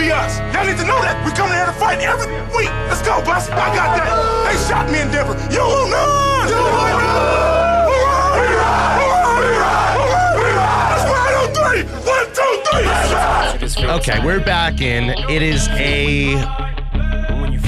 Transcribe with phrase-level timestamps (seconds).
[0.00, 0.40] be us.
[0.54, 1.20] Y'all need to know that.
[1.26, 2.72] We come here to fight every week.
[2.88, 3.50] Let's go, boss.
[3.50, 4.08] I got that.
[4.48, 5.36] They shot me in Denver.
[5.52, 6.48] You will not.
[6.48, 7.20] You will not.
[10.90, 11.82] Let's ride on three.
[12.08, 13.88] One, two, three.
[13.90, 15.10] Okay, we're back in.
[15.30, 16.34] It is a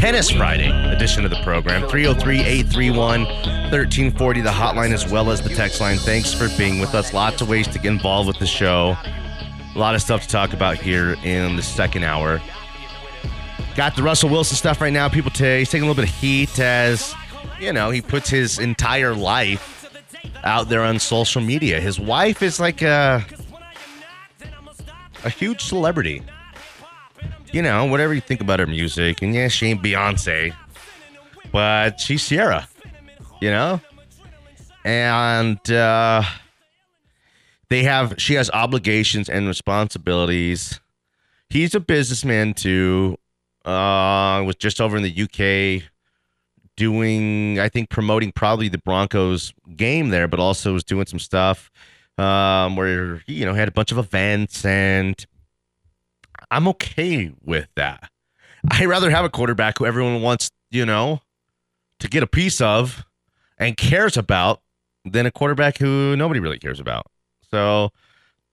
[0.00, 1.88] Tennis Friday edition of the program.
[1.88, 5.96] 303 831 1340, the hotline as well as the text line.
[5.98, 7.12] Thanks for being with us.
[7.14, 8.96] Lots of ways to get involved with the show.
[9.74, 12.40] A lot of stuff to talk about here in the second hour.
[13.74, 15.08] Got the Russell Wilson stuff right now.
[15.08, 17.14] People today, he's taking a little bit of heat as,
[17.58, 19.90] you know, he puts his entire life
[20.44, 21.80] out there on social media.
[21.80, 23.24] His wife is like a,
[25.24, 26.22] a huge celebrity.
[27.50, 30.54] You know, whatever you think about her music, and yeah, she ain't Beyonce,
[31.50, 32.68] but she's Ciara,
[33.40, 33.80] you know?
[34.84, 36.24] And uh
[37.72, 40.78] they have she has obligations and responsibilities.
[41.48, 43.16] He's a businessman too.
[43.64, 45.88] Uh was just over in the UK
[46.76, 51.70] doing I think promoting probably the Broncos game there, but also was doing some stuff
[52.18, 55.24] um where you know had a bunch of events and
[56.50, 58.10] I'm okay with that.
[58.70, 61.22] I'd rather have a quarterback who everyone wants, you know,
[62.00, 63.06] to get a piece of
[63.56, 64.60] and cares about
[65.06, 67.06] than a quarterback who nobody really cares about.
[67.52, 67.92] So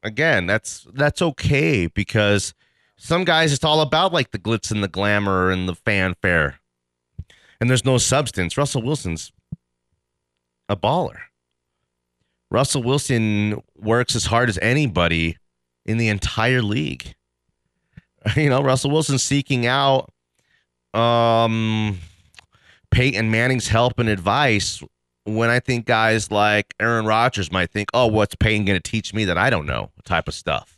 [0.04, 2.54] again, that's that's okay because
[2.98, 6.60] some guys it's all about like the glitz and the glamour and the fanfare.
[7.62, 8.58] And there's no substance.
[8.58, 9.32] Russell Wilson's
[10.68, 11.20] a baller.
[12.52, 15.38] Russell Wilson works as hard as anybody
[15.86, 17.16] in the entire league.
[18.36, 20.12] You know, Russell Wilson's seeking out
[20.94, 22.00] um
[22.92, 24.84] Peyton Manning's help and advice
[25.36, 29.14] when I think guys like Aaron Rodgers might think, oh, what's Peyton going to teach
[29.14, 30.78] me that I don't know type of stuff.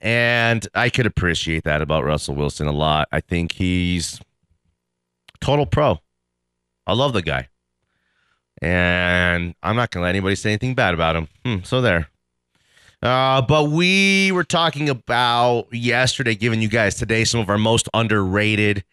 [0.00, 3.08] And I could appreciate that about Russell Wilson a lot.
[3.12, 4.20] I think he's
[5.40, 6.00] total pro.
[6.86, 7.48] I love the guy.
[8.60, 11.28] And I'm not going to let anybody say anything bad about him.
[11.44, 12.08] Hmm, so there.
[13.02, 17.88] Uh, but we were talking about yesterday, giving you guys today some of our most
[17.92, 18.84] underrated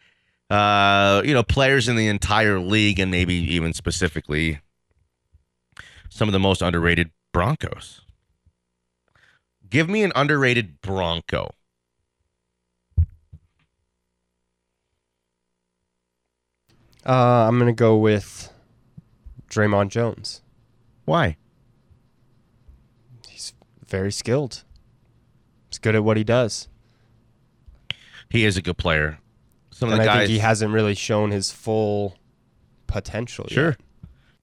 [0.49, 4.59] uh, you know, players in the entire league and maybe even specifically
[6.09, 8.01] some of the most underrated Broncos.
[9.69, 11.51] Give me an underrated Bronco.
[17.05, 18.51] Uh, I'm gonna go with
[19.49, 20.41] Dre'Mont Jones.
[21.05, 21.37] Why?
[23.27, 23.53] He's
[23.87, 24.63] very skilled.
[25.69, 26.67] He's good at what he does.
[28.29, 29.19] He is a good player.
[29.79, 30.17] Some of and the I guys.
[30.27, 32.17] think he hasn't really shown his full
[32.87, 33.53] potential yet.
[33.55, 33.77] Sure.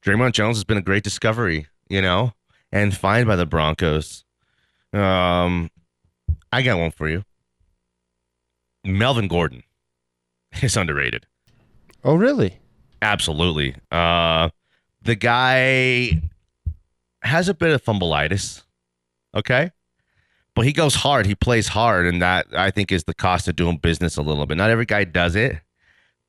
[0.03, 2.33] Dre'Mont Jones has been a great discovery, you know,
[2.73, 4.25] and fined by the Broncos.
[4.93, 5.71] Um,
[6.51, 7.23] I got one for you.
[8.85, 9.63] Melvin Gordon
[10.63, 11.27] is underrated.
[12.03, 12.61] Oh, really?
[13.03, 13.75] Absolutely.
[13.91, 14.49] Uh,
[15.03, 16.23] the guy
[17.23, 18.63] has a bit of fumbleitis.
[19.35, 19.71] Okay.
[20.57, 21.27] But he goes hard.
[21.27, 22.07] He plays hard.
[22.07, 24.57] And that, I think, is the cost of doing business a little bit.
[24.57, 25.61] Not every guy does it.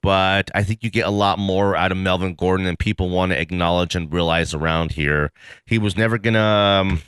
[0.03, 3.31] But I think you get a lot more out of Melvin Gordon than people want
[3.31, 5.31] to acknowledge and realize around here.
[5.65, 6.39] He was never to.
[6.39, 7.01] Um,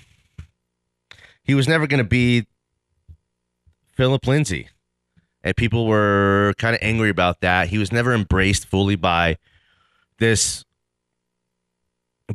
[1.43, 2.47] he was never to be
[3.95, 4.69] Phillip Lindsay.
[5.43, 7.67] And people were kind of angry about that.
[7.67, 9.37] He was never embraced fully by
[10.19, 10.63] this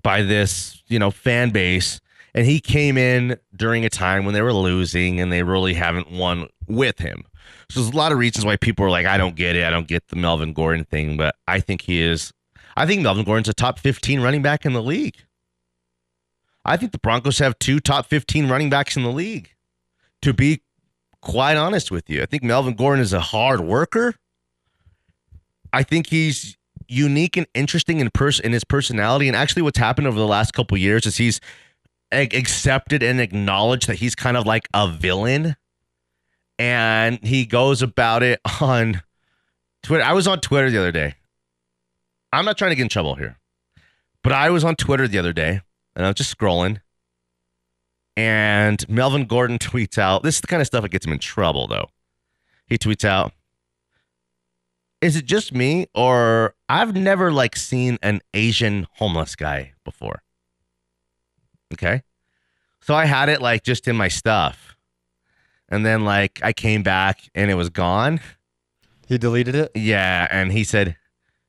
[0.03, 2.01] by this, you know, fan base.
[2.35, 6.11] And he came in during a time when they were losing and they really haven't
[6.11, 7.25] won with him.
[7.71, 9.65] So there's a lot of reasons why people are like, I don't get it.
[9.65, 11.17] I don't get the Melvin Gordon thing.
[11.17, 12.33] But I think he is
[12.77, 15.17] I think Melvin Gordon's a top 15 running back in the league.
[16.65, 19.51] I think the Broncos have two top 15 running backs in the league.
[20.23, 20.63] To be
[21.21, 24.15] quite honest with you, I think Melvin Gordon is a hard worker.
[25.73, 26.57] I think he's
[26.89, 29.29] unique and interesting in person in his personality.
[29.29, 31.41] And actually, what's happened over the last couple years is he's
[32.13, 35.57] accepted and acknowledged that he's kind of like a villain,
[36.59, 39.03] and he goes about it on
[39.83, 40.05] Twitter.
[40.05, 41.15] I was on Twitter the other day.
[42.33, 43.39] I'm not trying to get in trouble here,
[44.23, 45.61] but I was on Twitter the other day
[45.95, 46.81] and I was just scrolling.
[48.17, 51.19] And Melvin Gordon tweets out this is the kind of stuff that gets him in
[51.21, 51.89] trouble, though.
[52.67, 53.33] He tweets out,
[55.01, 60.24] Is it just me, or I've never like seen an Asian homeless guy before?
[61.73, 62.03] Okay.
[62.81, 64.77] So I had it like just in my stuff.
[65.69, 68.21] And then like I came back and it was gone.
[69.09, 69.71] He deleted it.
[69.75, 70.97] Yeah, and he said,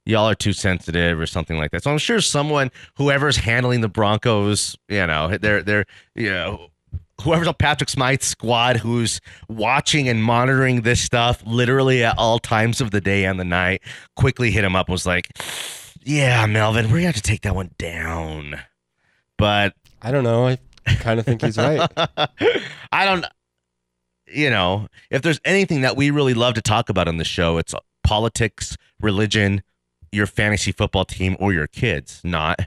[0.05, 1.83] "Y'all are too sensitive" or something like that.
[1.83, 5.85] So I'm sure someone, whoever's handling the Broncos, you know, they're they're
[6.15, 6.69] you know
[7.21, 12.81] whoever's on Patrick Smyth's squad who's watching and monitoring this stuff literally at all times
[12.81, 13.81] of the day and the night
[14.15, 15.29] quickly hit him up and was like,
[16.03, 18.59] Yeah, Melvin, we're gonna have to take that one down.
[19.37, 19.73] But
[20.05, 20.47] I don't know.
[20.47, 20.57] I
[20.99, 21.89] kind of think he's right.
[22.91, 23.25] I don't
[24.27, 27.57] you know, if there's anything that we really love to talk about on the show,
[27.57, 27.73] it's
[28.03, 29.63] politics, religion,
[30.11, 32.59] your fantasy football team, or your kids, not.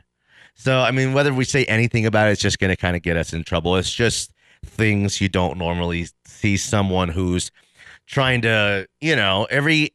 [0.55, 3.03] So, I mean, whether we say anything about it, it's just going to kind of
[3.03, 3.77] get us in trouble.
[3.77, 4.33] It's just
[4.65, 7.51] things you don't normally see someone who's
[8.07, 9.95] trying to, you know, every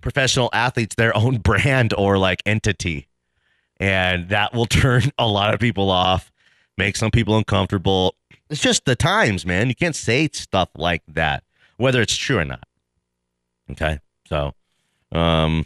[0.00, 3.08] professional athlete's their own brand or like entity.
[3.78, 6.32] And that will turn a lot of people off,
[6.76, 8.14] make some people uncomfortable.
[8.50, 9.68] It's just the times, man.
[9.68, 11.44] You can't say stuff like that,
[11.76, 12.64] whether it's true or not.
[13.70, 13.98] Okay.
[14.28, 14.52] So,
[15.12, 15.64] um,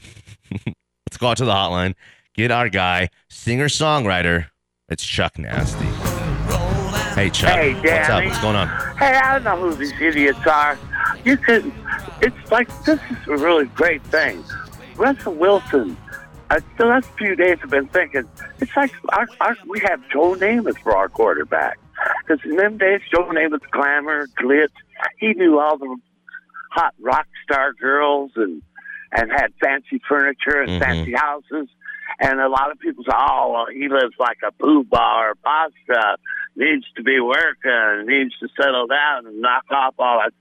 [0.50, 1.94] let's go out to the hotline.
[2.34, 4.46] Get our guy, singer songwriter.
[4.88, 5.84] It's Chuck Nasty.
[7.14, 7.56] Hey Chuck.
[7.56, 8.06] Hey, What's up?
[8.06, 8.26] Danny.
[8.28, 8.69] What's going on?
[8.96, 10.78] Hey, I don't know who these idiots are.
[11.25, 11.72] You could.
[12.20, 14.44] It's like this is a really great thing.
[14.96, 15.96] Russell Wilson.
[16.50, 18.24] I, the last few days I've been thinking
[18.60, 21.78] it's like our, our, we have Joe Namath for our quarterback.
[22.26, 24.68] Because in them days, Joe Namath, glamour, glitz.
[25.18, 25.96] He knew all the
[26.70, 28.62] hot rock star girls and
[29.10, 30.78] and had fancy furniture and Mhm.
[30.80, 31.68] fancy houses.
[32.20, 35.36] And a lot of people say, "Oh, well, he lives like a poobah or a
[35.36, 36.18] pasta.
[36.56, 38.06] Needs to be working.
[38.06, 40.32] Needs to settle down and knock off all that."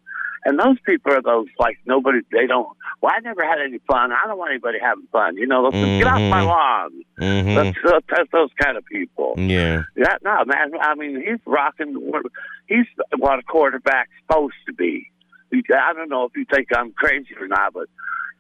[0.45, 2.19] And those people are those like nobody.
[2.31, 2.68] They don't.
[3.02, 4.12] Well, I never had any fun.
[4.12, 5.38] I don't want anybody having fun.
[5.38, 6.48] You know, those, get off my Mhm.
[6.48, 6.92] lawn.
[7.20, 7.56] Mm-hmm.
[7.56, 9.36] That's, that's those kind of people.
[9.38, 9.84] Yeah.
[9.96, 10.72] Yeah, no, man.
[10.82, 11.96] I mean, he's rocking.
[12.68, 12.86] He's
[13.18, 15.12] what a quarterback's supposed to be.
[15.54, 17.88] I don't know if you think I'm crazy or not, but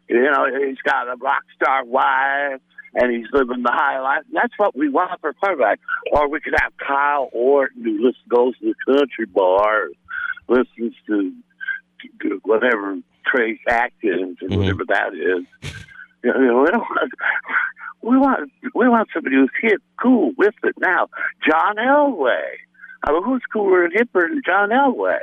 [0.09, 2.59] you know, he's got a rock star wife
[2.95, 4.23] and he's living the high life.
[4.33, 5.79] That's what we want for a quarterback.
[6.11, 9.87] Or we could have Kyle Orton who goes to the country bar,
[10.47, 11.31] listens to,
[12.21, 12.97] to whatever
[13.29, 14.57] Trace Atkins and Mhm.
[14.57, 15.73] whatever that is.
[16.23, 17.13] You know, we want.
[18.03, 21.07] We want we want somebody who's hip, cool with it now.
[21.47, 22.41] John Elway.
[23.03, 25.19] I mean, who's cooler and hipper than John Elway?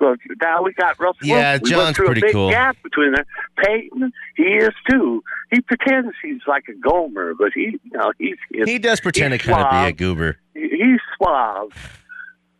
[0.00, 1.26] So now we got Russell.
[1.26, 1.62] Yeah, Wilson.
[1.64, 2.50] we John's went through pretty a big cool.
[2.50, 3.24] gap between them.
[3.56, 5.22] Peyton, he is too.
[5.50, 8.66] He pretends he's like a Gomer, but he, you know, he's hip.
[8.68, 10.36] He does pretend to he's kind of be a goober.
[10.54, 11.72] He- he's suave.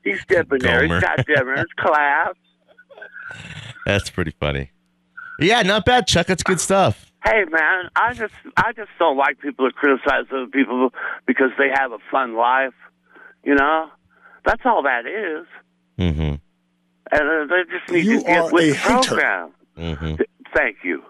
[0.02, 0.82] He's debonair.
[0.82, 0.94] Gomer.
[0.94, 1.66] He's got debonair.
[1.76, 2.34] class.
[3.86, 4.70] That's pretty funny.
[5.40, 6.26] Yeah, not bad, Chuck.
[6.26, 7.10] That's good stuff.
[7.24, 10.90] Hey man, I just I just don't like people that criticize other people
[11.26, 12.74] because they have a fun life.
[13.42, 13.88] You know,
[14.44, 15.46] that's all that is.
[15.98, 16.34] Mm-hmm.
[17.12, 19.02] And uh, they just need You to get with the hater.
[19.08, 19.50] program.
[19.78, 20.14] Mm-hmm.
[20.54, 21.02] Thank you.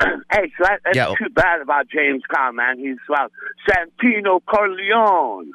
[0.02, 1.14] hey, so that, that's Yeah.
[1.18, 2.78] too bad about James Caan, man.
[2.78, 3.32] He's about
[3.68, 5.50] Santino Corleone.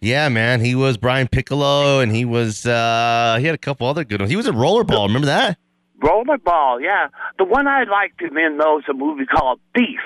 [0.00, 0.60] Yeah, man.
[0.60, 4.30] He was Brian Piccolo, and he was uh he had a couple other good ones.
[4.30, 5.06] He was a rollerball.
[5.08, 5.58] Remember that?
[6.00, 7.08] Rollerball, yeah.
[7.38, 9.98] The one I liked him in, though, is a movie called Thief.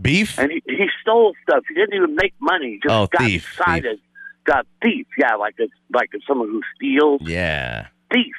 [0.00, 0.38] Beef.
[0.38, 1.64] And he, he stole stuff.
[1.68, 2.72] He didn't even make money.
[2.74, 4.00] He just Oh, got thief, excited.
[4.44, 7.22] Got thief, yeah, like a, like a, someone who steals.
[7.24, 7.88] Yeah.
[8.12, 8.34] Thief.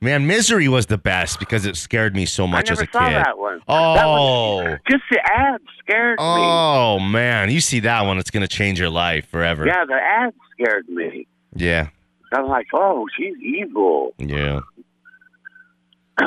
[0.00, 2.92] Man, Misery was the best because it scared me so much I as never a
[2.92, 3.14] saw kid.
[3.16, 3.58] that one.
[3.66, 4.56] That Oh.
[4.62, 6.24] one, just the ad scared me.
[6.24, 8.18] Oh man, you see that one?
[8.18, 9.66] It's gonna change your life forever.
[9.66, 11.26] Yeah, the ad scared me.
[11.54, 11.88] Yeah.
[12.32, 14.12] I'm like, oh, she's evil.
[14.18, 14.60] Yeah.
[16.20, 16.26] hey,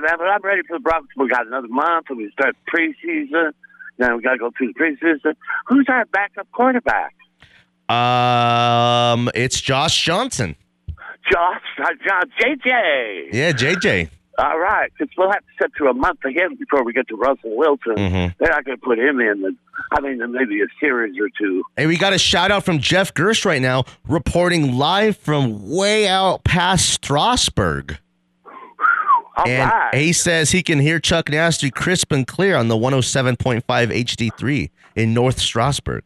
[0.00, 1.08] man, but I'm ready for the Broncos.
[1.16, 3.52] We got another month, and we start preseason.
[3.98, 5.34] Then we got to go through the preseason.
[5.66, 7.14] Who's our backup quarterback?
[7.88, 10.56] Um, it's Josh Johnson.
[11.30, 13.28] Josh, uh, John, JJ.
[13.32, 14.08] Yeah, JJ.
[14.36, 17.14] All right, because we'll have to set to a month again before we get to
[17.16, 17.94] Russell Wilson.
[17.96, 18.34] Mhm.
[18.38, 19.56] They're not going to put him in.
[19.92, 21.62] I mean, maybe a series or two.
[21.76, 26.08] Hey, we got a shout out from Jeff Gerst right now, reporting live from way
[26.08, 27.96] out past Strasburg.
[29.36, 29.94] All and right.
[29.94, 35.12] he says he can hear Chuck Nasty crisp and clear on the 107.5 HD3 in
[35.14, 36.04] North Strasburg.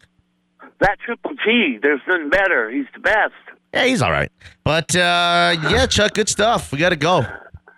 [0.80, 2.70] that Triple G, there's nothing better.
[2.70, 3.32] He's the best.
[3.72, 4.30] Yeah, he's all right.
[4.64, 6.72] But uh, yeah, Chuck, good stuff.
[6.72, 7.22] We got to go.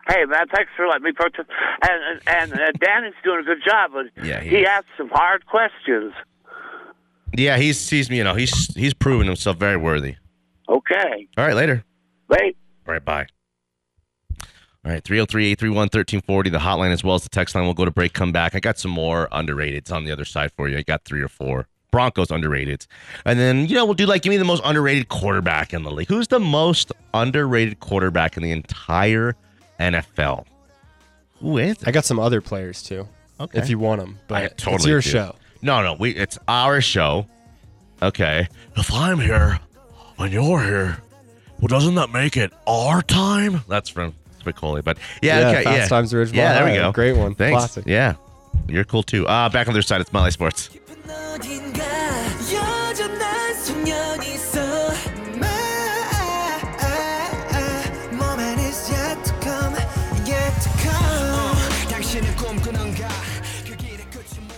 [0.09, 1.49] Hey, man, thanks for letting me protest.
[1.83, 5.09] And and, and uh, Danny's doing a good job, but Yeah, he he asked some
[5.09, 6.13] hard questions.
[7.37, 10.17] Yeah, he's he's you know he's he's proven himself very worthy.
[10.69, 11.85] Okay, All right, later.
[12.29, 12.57] wait.
[12.87, 13.27] All right, bye.
[14.85, 17.65] All right, 303 831 1340, the hotline as well as the text line.
[17.65, 18.55] We'll go to break, come back.
[18.55, 20.79] I got some more underrateds on the other side for you.
[20.79, 21.67] I got three or four.
[21.91, 22.87] Broncos underrated.
[23.25, 25.91] And then, you know, we'll do like, give me the most underrated quarterback in the
[25.91, 26.09] league.
[26.09, 29.35] Who's the most underrated quarterback in the entire
[29.79, 30.47] NFL?
[31.41, 31.89] Who is it?
[31.89, 33.09] I got some other players too,
[33.41, 33.59] Okay.
[33.59, 34.19] if you want them.
[34.29, 35.09] But I it's totally your do.
[35.11, 35.37] show.
[35.63, 37.27] No, no, we it's our show.
[38.03, 38.49] Okay.
[38.77, 39.59] If I'm here,
[40.19, 40.99] and you're here,
[41.61, 43.63] well, doesn't that make it our time?
[43.69, 44.83] That's from Spicoli.
[44.83, 45.87] But yeah, Yeah, okay, Fast yeah.
[45.89, 46.93] Times Ridgemont Yeah, there we go.
[46.93, 47.35] Great one.
[47.35, 47.59] Thanks.
[47.59, 47.85] Classic.
[47.87, 48.15] Yeah,
[48.69, 49.27] you're cool too.
[49.27, 50.71] Uh, back on the other side, it's Molly Sports.
[51.10, 51.84] 어딘가
[52.54, 54.60] 여전한 소년이 있어
[55.34, 55.50] My
[58.14, 59.74] moment is yet to come
[60.28, 63.08] Yet to come 당신은 꿈꾸는가
[63.68, 64.56] 그 길의 끝이 무엇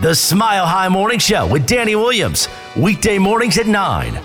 [0.00, 2.48] The Smile High Morning Show with Danny Williams.
[2.76, 4.18] Weekday mornings at 9.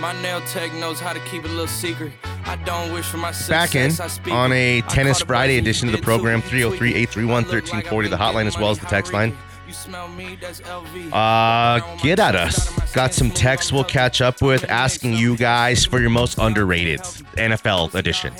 [0.00, 2.12] My nail tech knows how to keep it a little secret.
[2.45, 5.87] I don't wish for my Back in success, I speak on a Tennis Friday edition
[5.87, 6.47] of the program, too.
[6.49, 9.35] 303 831 1340, the hotline as well as the text line.
[9.67, 11.13] You smell me, that's LV.
[11.13, 12.91] Uh, get at us.
[12.91, 16.99] Got some texts we'll catch up with asking you guys for your most underrated
[17.37, 18.33] NFL edition.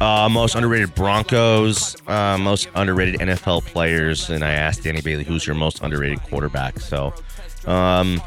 [0.00, 5.46] Uh, most underrated Broncos, uh, most underrated NFL players, and I asked Danny Bailey who's
[5.46, 6.80] your most underrated quarterback.
[6.80, 7.12] So,
[7.66, 8.20] um,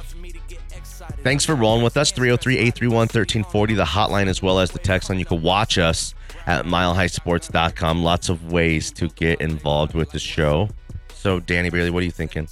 [1.24, 2.12] thanks for rolling with us.
[2.12, 5.20] 303 831 1340, the hotline as well as the text line.
[5.20, 6.14] You can watch us
[6.46, 8.04] at milehighsports.com.
[8.04, 10.70] Lots of ways to get involved with the show.
[11.14, 12.48] So, Danny Bailey, what are you thinking?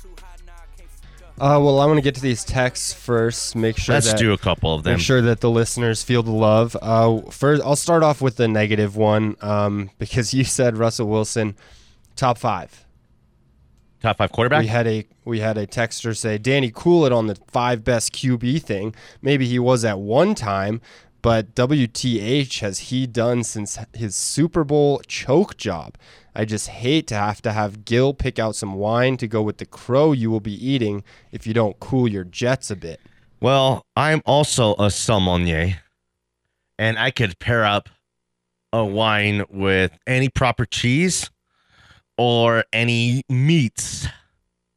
[1.41, 3.55] Uh, well, I want to get to these texts first.
[3.55, 4.93] Make sure Let's that, do a couple of them.
[4.93, 6.77] Make sure that the listeners feel the love.
[6.79, 11.55] Uh, first, I'll start off with the negative one um, because you said Russell Wilson,
[12.15, 12.85] top five.
[14.01, 14.61] Top five quarterback?
[14.61, 18.11] We had a we had a texter say, "Danny, cool it on the five best
[18.13, 18.95] QB thing.
[19.21, 20.81] Maybe he was at one time,
[21.21, 25.97] but WTH has he done since his Super Bowl choke job?
[26.33, 29.59] I just hate to have to have Gil pick out some wine to go with
[29.59, 32.99] the crow you will be eating if you don't cool your jets a bit."
[33.39, 35.81] Well, I'm also a sommelier,
[36.79, 37.87] and I could pair up
[38.73, 41.29] a wine with any proper cheese
[42.21, 44.07] or any meats.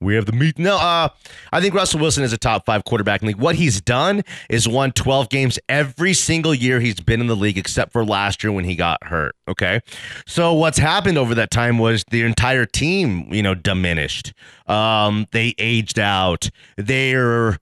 [0.01, 0.59] We have the meat.
[0.59, 1.09] No, uh,
[1.53, 3.41] I think Russell Wilson is a top five quarterback in the league.
[3.41, 7.59] What he's done is won 12 games every single year he's been in the league,
[7.59, 9.35] except for last year when he got hurt.
[9.47, 9.81] Okay.
[10.27, 14.33] So what's happened over that time was the entire team, you know, diminished.
[14.67, 16.51] Um, they aged out.
[16.77, 17.59] They're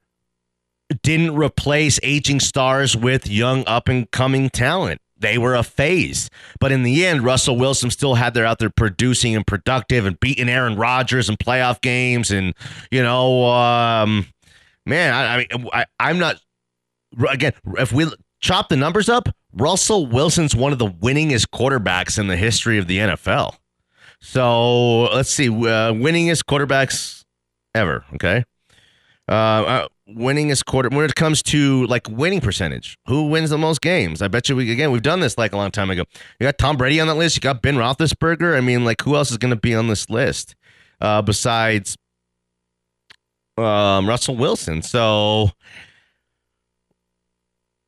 [1.03, 5.01] didn't replace aging stars with young up and coming talent.
[5.23, 6.29] They were a phase.
[6.61, 10.19] But in the end, Russell Wilson still had their out there producing and productive and
[10.21, 12.31] beating Aaron Rodgers in playoff games.
[12.31, 12.55] And,
[12.91, 14.27] you know, um,
[14.85, 16.37] man, I, I mean, I, I'm not,
[17.29, 18.07] again, if we
[18.41, 22.87] chop the numbers up, Russell Wilson's one of the winningest quarterbacks in the history of
[22.87, 23.57] the NFL.
[24.21, 27.25] So let's see, uh, winningest quarterbacks
[27.75, 28.05] ever.
[28.15, 28.45] Okay.
[29.29, 32.99] Uh, uh, winningest quarter when it comes to like winning percentage.
[33.07, 34.21] Who wins the most games?
[34.21, 36.05] I bet you we again we've done this like a long time ago.
[36.41, 37.37] You got Tom Brady on that list.
[37.37, 38.57] You got Ben Roethlisberger.
[38.57, 40.57] I mean, like who else is going to be on this list
[41.01, 41.97] uh, besides
[43.57, 44.83] um, Russell Wilson?
[44.83, 45.51] So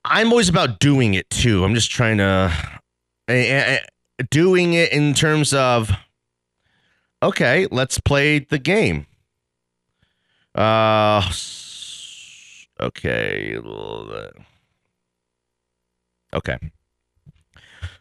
[0.05, 1.65] I'm always about doing it too.
[1.65, 2.53] I'm just trying to
[3.29, 3.79] eh,
[4.19, 5.91] eh, doing it in terms of
[7.23, 9.07] okay, let's play the game.
[10.55, 11.23] Uh,
[12.81, 13.59] okay.
[16.33, 16.59] Okay.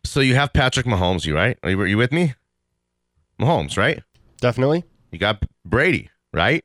[0.03, 1.57] So you have Patrick Mahomes, you right?
[1.63, 2.33] Are you, are you with me?
[3.39, 4.03] Mahomes, right?
[4.39, 4.83] Definitely.
[5.11, 6.63] You got Brady, right?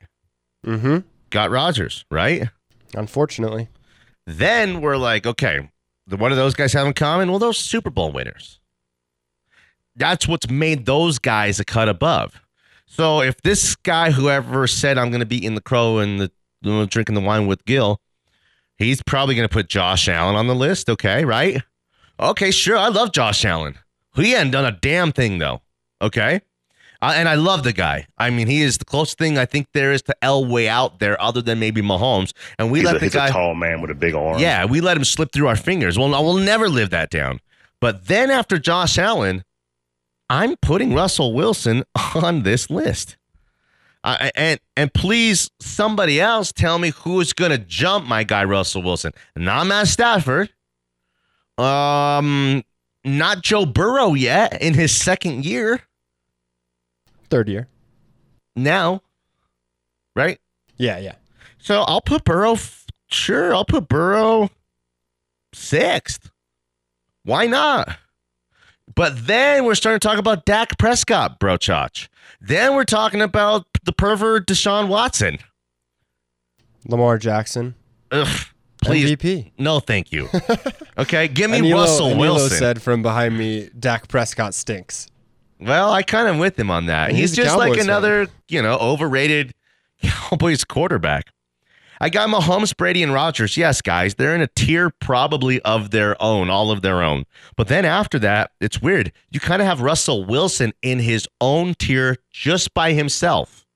[0.66, 0.98] Mm-hmm.
[1.30, 2.48] Got Rodgers, right?
[2.94, 3.68] Unfortunately.
[4.26, 5.70] Then we're like, okay,
[6.06, 7.30] the, what do those guys have in common?
[7.30, 8.60] Well, those Super Bowl winners.
[9.96, 12.40] That's what's made those guys a cut above.
[12.90, 16.30] So if this guy, whoever said I'm going to be in the crow and the
[16.86, 18.00] drinking the wine with Gil,
[18.76, 20.90] he's probably going to put Josh Allen on the list.
[20.90, 21.62] Okay, right?
[22.18, 22.76] Okay, sure.
[22.76, 23.76] I love Josh Allen.
[24.16, 25.60] He hadn't done a damn thing though.
[26.02, 26.40] Okay.
[27.00, 28.08] Uh, and I love the guy.
[28.18, 31.20] I mean, he is the closest thing I think there is to Elway out there,
[31.22, 32.32] other than maybe Mahomes.
[32.58, 33.28] And we He's, let a, the he's guy.
[33.28, 34.40] a tall man with a big arm.
[34.40, 35.96] Yeah, we let him slip through our fingers.
[35.96, 37.38] Well, I will never live that down.
[37.80, 39.44] But then after Josh Allen,
[40.30, 43.16] I'm putting Russell Wilson on this list.
[44.04, 48.82] Uh, and and please, somebody else tell me who's going to jump my guy Russell
[48.82, 49.12] Wilson.
[49.36, 50.50] Not Matt Stafford.
[51.58, 52.62] Um,
[53.04, 55.80] not Joe Burrow yet in his second year.
[57.30, 57.66] Third year.
[58.54, 59.02] Now,
[60.14, 60.38] right?
[60.76, 61.16] Yeah, yeah.
[61.58, 62.52] So I'll put Burrow.
[62.52, 64.50] f- Sure, I'll put Burrow
[65.54, 66.30] sixth.
[67.24, 67.96] Why not?
[68.98, 72.08] But then we're starting to talk about Dak Prescott, bro, Chach.
[72.40, 75.38] Then we're talking about the pervert Deshaun Watson.
[76.84, 77.76] Lamar Jackson.
[78.10, 78.26] Ugh,
[78.82, 79.52] please, MVP.
[79.56, 80.28] no, thank you.
[80.98, 82.58] Okay, give me Anilo- Russell Anilo Wilson.
[82.58, 85.06] said from behind me, Dak Prescott stinks.
[85.60, 87.12] Well, I kind of am with him on that.
[87.12, 87.86] He's He's, a just like Cowboys fan.
[87.88, 89.54] another, you know, overrated
[90.02, 91.26] Cowboys quarterback.
[92.00, 93.56] I got Mahomes, Brady, and Rodgers.
[93.56, 97.24] Yes, guys, they're in a tier probably of their own, all of their own.
[97.56, 99.12] But then after that, it's weird.
[99.30, 103.66] You kind of have Russell Wilson in his own tier just by himself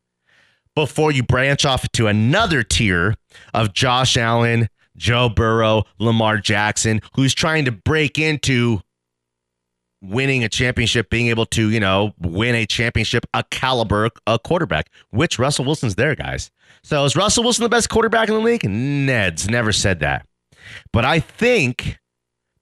[0.74, 3.14] before you branch off to another tier
[3.52, 8.80] of Josh Allen, Joe Burrow, Lamar Jackson, who's trying to break into
[10.02, 14.90] winning a championship, being able to, you know, win a championship, a caliber, a quarterback,
[15.10, 16.50] which Russell Wilson's there, guys.
[16.82, 18.68] So is Russell Wilson the best quarterback in the league?
[18.68, 20.26] Ned's never said that.
[20.92, 21.98] But I think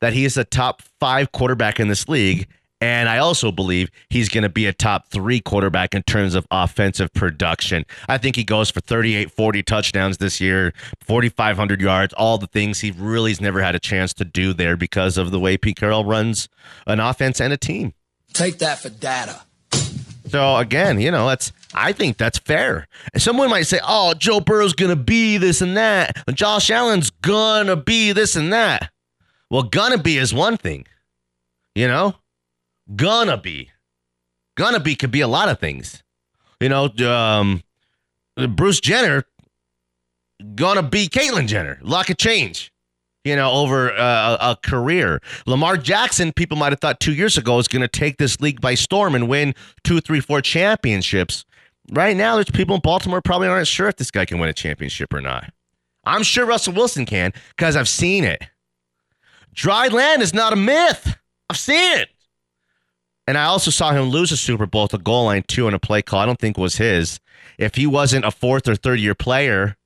[0.01, 2.49] that he is a top five quarterback in this league.
[2.81, 6.47] And I also believe he's going to be a top three quarterback in terms of
[6.51, 7.85] offensive production.
[8.09, 10.73] I think he goes for 38, 40 touchdowns this year,
[11.03, 15.19] 4,500 yards, all the things he really's never had a chance to do there because
[15.19, 16.49] of the way Pete Carroll runs
[16.87, 17.93] an offense and a team.
[18.33, 19.43] Take that for data.
[20.29, 22.87] So again, you know, that's I think that's fair.
[23.13, 27.11] And someone might say, "Oh, Joe Burrow's gonna be this and that, and Josh Allen's
[27.11, 28.91] gonna be this and that."
[29.51, 30.87] Well, gonna be is one thing,
[31.75, 32.15] you know.
[32.95, 33.71] Gonna be,
[34.57, 36.03] gonna be could be a lot of things,
[36.61, 36.91] you know.
[37.07, 37.63] Um,
[38.57, 39.25] Bruce Jenner
[40.55, 41.79] gonna be Caitlyn Jenner.
[41.85, 42.73] A of change
[43.25, 45.21] you know, over uh, a career.
[45.47, 48.61] Lamar Jackson, people might have thought two years ago was going to take this league
[48.61, 49.55] by storm and win
[49.85, 51.45] two, three, four championships.
[51.93, 54.55] Right now, there's people in Baltimore probably aren't sure if this guy can win a
[54.55, 55.53] championship or not.
[56.05, 58.43] I'm sure Russell Wilson can because I've seen it.
[59.53, 61.17] Dry land is not a myth.
[61.51, 62.09] I've seen it.
[63.31, 65.73] And I also saw him lose a Super Bowl at the goal line, too, in
[65.73, 67.21] a play call I don't think was his.
[67.59, 69.77] If he wasn't a fourth or third year player,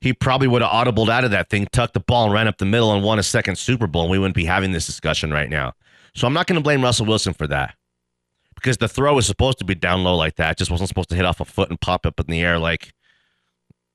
[0.00, 2.58] he probably would have audibled out of that thing, tucked the ball, and ran up
[2.58, 5.30] the middle and won a second Super Bowl, and we wouldn't be having this discussion
[5.30, 5.74] right now.
[6.16, 7.76] So I'm not going to blame Russell Wilson for that
[8.56, 10.50] because the throw was supposed to be down low like that.
[10.50, 12.58] It just wasn't supposed to hit off a foot and pop up in the air
[12.58, 12.94] like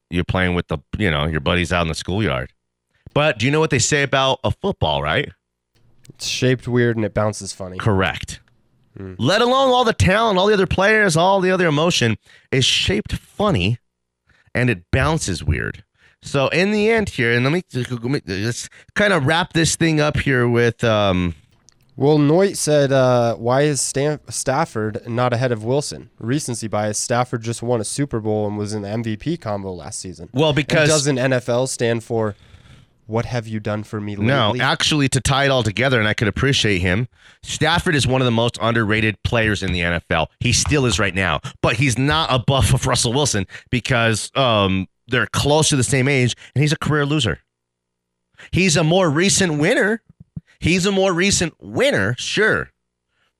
[0.09, 2.53] you're playing with the, you know, your buddies out in the schoolyard.
[3.13, 5.29] But do you know what they say about a football, right?
[6.07, 7.79] It's shaped weird and it bounces funny.
[7.79, 8.39] Correct.
[9.17, 12.17] Let alone all the talent, all the other players, all the other emotion
[12.51, 13.77] is shaped funny
[14.55, 15.83] and it bounces weird.
[16.21, 17.63] So in the end here, and let me
[18.25, 21.36] let's kind of wrap this thing up here with um
[21.95, 26.10] Well, Noit said, uh, why is Stan- Stafford not ahead of Wilson?
[26.19, 26.97] Recency bias.
[26.97, 30.29] Stafford just won a Super Bowl and was in the MVP combo last season.
[30.33, 32.36] well And because doesn't NFL stand for
[33.07, 34.27] what have you done for me lately?
[34.27, 37.07] no, actually to tie it all together, and I could appreciate him.
[37.43, 40.27] Stafford is one of the most underrated players in the NFL.
[40.39, 45.27] He still is right now, but he's not above of Russell Wilson because um they're
[45.27, 47.39] close to the same age, and he's a career loser.
[48.51, 50.01] He's a more recent winner.
[50.59, 52.71] He's a more recent winner, sure,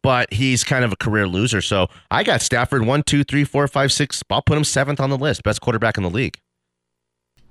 [0.04, 1.62] but he's kind of a career loser.
[1.62, 4.24] So I got Stafford one, two, three, four, five, six.
[4.30, 6.40] I'll put him seventh on the list, best quarterback in the league.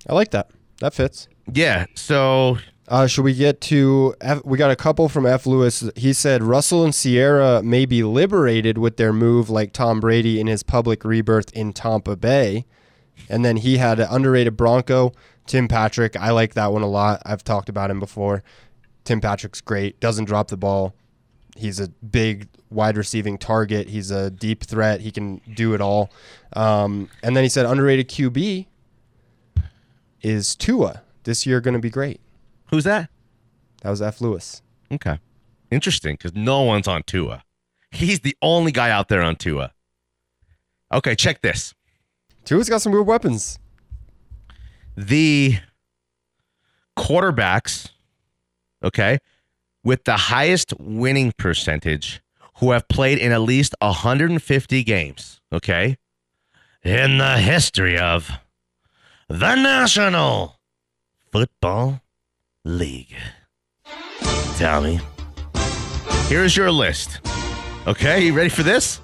[0.09, 0.51] I like that.
[0.81, 1.29] That fits.
[1.53, 1.87] Yeah.
[1.95, 4.15] So Uh, should we get to?
[4.21, 5.45] F- we got a couple from F.
[5.45, 5.89] Lewis.
[5.97, 10.47] He said Russell and Ciara may be liberated with their move, like Tom Brady in
[10.47, 12.65] his public rebirth in Tampa Bay.
[13.29, 15.13] And then he had an underrated Bronco,
[15.47, 16.17] Tim Patrick.
[16.17, 17.23] I like that one a lot.
[17.27, 18.45] I've talked about him before.
[19.03, 19.99] Tim Patrick's great.
[19.99, 20.95] Doesn't drop the ball.
[21.57, 23.89] He's a big wide receiving target.
[23.89, 25.01] He's a deep threat.
[25.01, 26.11] He can do it all.
[26.53, 28.67] Um, and then he said underrated QB
[30.23, 31.03] is Tua.
[31.27, 32.21] This year going to be great.
[32.71, 33.11] who's that?
[33.83, 34.21] That was F.
[34.21, 34.63] Lewis.
[34.93, 35.19] Okay.
[35.73, 37.43] Interesting because no one's on Tua.
[37.91, 39.73] He's the only guy out there on Tua.
[40.93, 41.75] Okay, check this.
[42.45, 43.59] Tua's got some good weapons.
[44.97, 45.59] The
[46.97, 47.91] quarterbacks,
[48.85, 49.19] okay,
[49.83, 52.23] with the highest winning percentage
[52.59, 55.97] who have played in at least 150 games, okay,
[56.85, 58.31] in the history of
[59.29, 60.56] the National
[61.33, 62.01] Football
[62.65, 63.15] League.
[64.59, 65.01] Tommy,
[66.29, 67.21] here's your list.
[67.87, 69.01] Okay, you ready for this?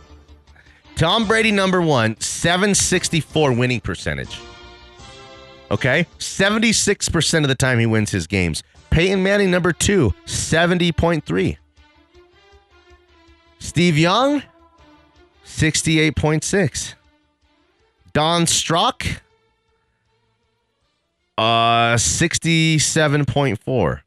[0.96, 4.40] Tom Brady, number one, 764 winning percentage.
[5.70, 8.62] Okay, 76% of the time he wins his games.
[8.90, 11.56] Peyton Manning, number two, 70.3.
[13.58, 14.42] Steve Young,
[15.46, 16.94] 68.6.
[18.12, 19.06] Don Strock,
[21.38, 24.00] uh, 67.4.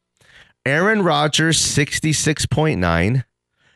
[0.64, 3.24] Aaron Rodgers, 66.9.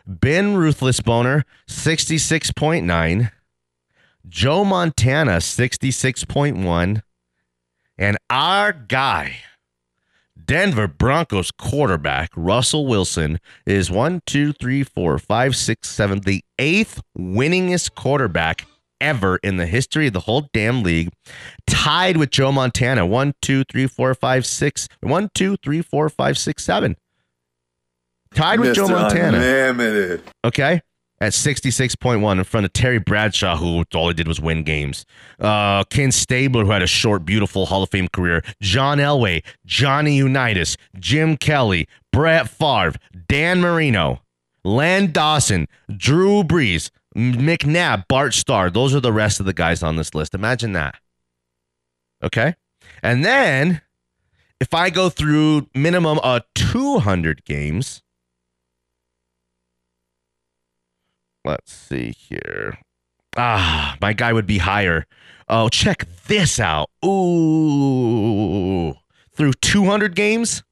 [0.06, 3.32] Ben Ruthless Boner, 66.9.
[4.28, 7.02] Joe Montana, 66.1.
[7.96, 9.36] And our guy,
[10.42, 17.02] Denver Broncos quarterback Russell Wilson is one, two, three, four, five, six, seven, the eighth
[17.16, 18.66] winningest quarterback
[19.00, 21.12] ever in the history of the whole damn league,
[21.66, 23.06] tied with Joe Montana.
[23.06, 24.88] One, two, three, four, five, six.
[25.00, 26.96] One, two, three, four, five, six, seven.
[28.34, 28.88] Tied with Joe.
[28.88, 29.38] Montana.
[29.38, 30.22] Unlimited.
[30.44, 30.82] Okay.
[31.22, 35.04] At 66.1 in front of Terry Bradshaw, who all he did was win games.
[35.38, 38.42] Uh, Ken Stabler, who had a short, beautiful Hall of Fame career.
[38.62, 42.94] John Elway, Johnny Unitas, Jim Kelly, Brett Favre,
[43.28, 44.22] Dan Marino,
[44.64, 48.70] Len Dawson, Drew Brees, McNabb, Bart Starr.
[48.70, 50.34] Those are the rest of the guys on this list.
[50.34, 50.96] Imagine that.
[52.22, 52.54] Okay.
[53.02, 53.80] And then
[54.60, 58.02] if I go through minimum of 200 games,
[61.44, 62.78] let's see here.
[63.36, 65.06] Ah, my guy would be higher.
[65.48, 66.90] Oh, check this out.
[67.04, 68.94] Ooh.
[69.32, 70.62] Through 200 games,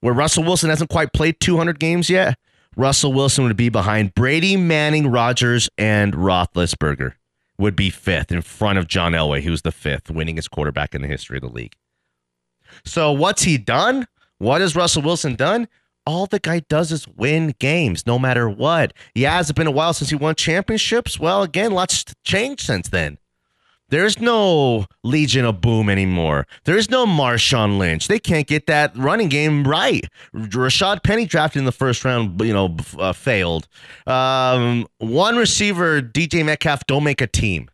[0.00, 2.36] where Russell Wilson hasn't quite played 200 games yet,
[2.76, 7.14] Russell Wilson would be behind Brady, Manning, Rodgers, and Roethlisberger.
[7.58, 11.08] Would be fifth in front of John Elway, who's the fifth winningest quarterback in the
[11.08, 11.74] history of the league.
[12.84, 14.06] So what's he done?
[14.36, 15.68] What has Russell Wilson done?
[16.04, 18.92] All the guy does is win games, no matter what.
[19.14, 21.18] Yeah, has it been a while since he won championships?
[21.18, 23.16] Well, again, lots changed since then.
[23.88, 26.46] There's no Legion of Boom anymore.
[26.64, 28.08] There's no Marshawn Lynch.
[28.08, 30.04] They can't get that running game right.
[30.34, 33.68] Rashaad Penny drafted in the first round, you know, uh, failed.
[34.06, 37.70] Um, one receiver, DJ Metcalf, don't make a team.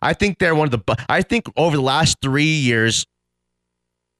[0.00, 0.96] I think they're one of the.
[1.08, 3.04] I think over the last three years,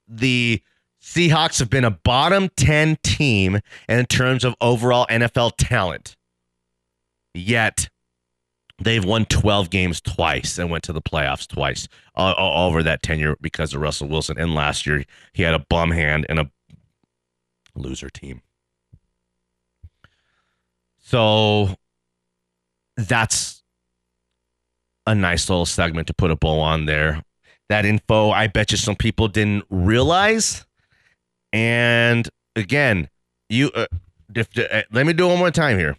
[0.08, 0.60] the
[1.00, 6.16] Seahawks have been a bottom 10 team in terms of overall NFL talent.
[7.34, 7.88] Yet
[8.78, 13.02] they've won 12 games twice and went to the playoffs twice uh, uh, over that
[13.02, 14.38] tenure because of Russell Wilson.
[14.38, 16.50] And last year he had a bum hand and a
[17.74, 18.42] loser team.
[20.98, 21.74] So
[22.96, 23.62] that's
[25.06, 27.22] a nice little segment to put a bow on there.
[27.68, 30.64] That info, I bet you some people didn't realize.
[31.52, 33.08] And again,
[33.48, 33.86] you uh,
[34.34, 35.96] if, uh, let me do it one more time here.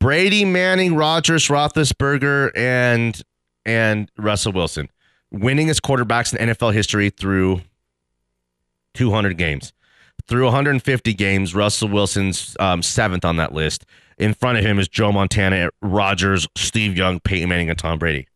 [0.00, 3.20] Brady, Manning, Rodgers, Roethlisberger, and
[3.66, 4.88] and Russell Wilson,
[5.32, 7.60] winningest quarterbacks in NFL history through
[8.94, 9.72] 200 games.
[10.26, 13.84] Through 150 games, Russell Wilson's um, seventh on that list.
[14.18, 18.26] In front of him is Joe Montana, Rodgers, Steve Young, Peyton Manning, and Tom Brady.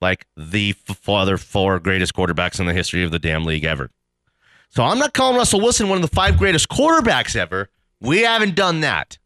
[0.00, 0.74] Like the
[1.06, 3.90] other four greatest quarterbacks in the history of the damn league ever.
[4.70, 7.68] So I'm not calling Russell Wilson one of the five greatest quarterbacks ever.
[8.00, 9.18] We haven't done that.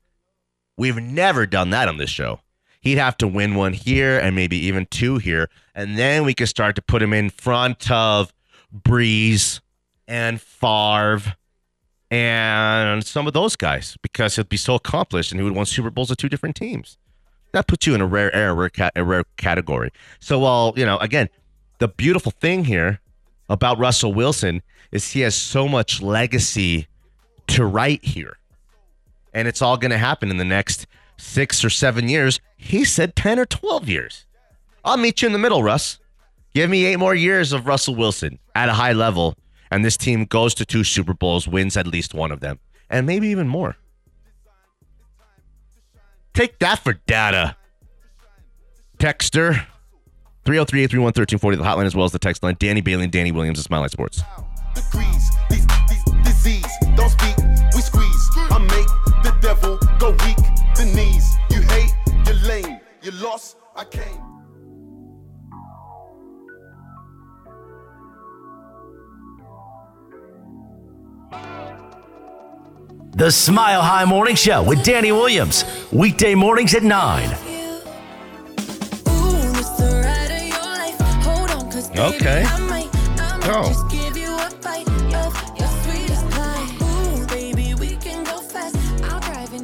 [0.76, 2.40] We've never done that on this show.
[2.80, 5.48] He'd have to win one here and maybe even two here.
[5.74, 8.32] And then we could start to put him in front of
[8.72, 9.60] Brees
[10.06, 11.34] and Favre
[12.10, 15.90] and some of those guys because he'd be so accomplished and he would won Super
[15.90, 16.98] Bowls with two different teams.
[17.52, 19.90] That puts you in a rare air, rare, cat, a rare category.
[20.20, 21.28] So, while, you know, again,
[21.78, 23.00] the beautiful thing here
[23.48, 24.62] about Russell Wilson
[24.92, 26.86] is he has so much legacy
[27.48, 28.36] to write here.
[29.36, 30.86] And it's all going to happen in the next
[31.18, 32.40] six or seven years.
[32.56, 34.24] He said 10 or 12 years.
[34.82, 35.98] I'll meet you in the middle, Russ.
[36.54, 39.36] Give me eight more years of Russell Wilson at a high level,
[39.70, 43.06] and this team goes to two Super Bowls, wins at least one of them, and
[43.06, 43.76] maybe even more.
[46.32, 47.56] Take that for data.
[48.98, 49.66] Texter
[50.46, 52.56] 303 831 1340, the hotline as well as the text line.
[52.58, 54.22] Danny Bailey and Danny Williams of Mile High Sports.
[54.74, 55.30] degrees.
[55.50, 57.36] These, these disease, don't speak,
[57.86, 58.30] squeeze.
[58.36, 58.90] I make
[59.22, 60.40] the devil go weak,
[60.76, 61.36] the knees.
[61.50, 61.94] You hate,
[62.26, 64.22] you're lame, you lost, I came.
[73.16, 75.64] The Smile High Morning Show with Danny Williams.
[75.90, 77.30] Weekday mornings at 9.
[81.98, 82.44] Okay.
[83.48, 84.05] Oh.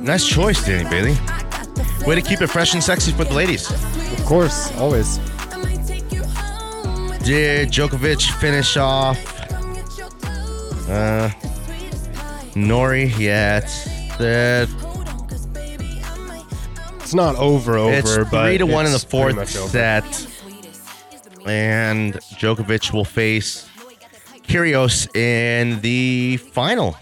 [0.03, 1.17] Nice choice, Danny Bailey.
[2.07, 3.71] Way to keep it fresh and sexy for the ladies.
[3.71, 5.19] Of course, always.
[7.25, 9.17] Did Djokovic finish off?
[10.89, 11.31] Uh,
[12.57, 13.87] Norrie, yeah, it's
[17.01, 19.71] It's not over, over, it's but three to one in the it's pretty much fourth
[19.71, 20.05] set,
[21.47, 23.69] and Djokovic will face
[24.49, 26.97] Kyrgios in the final,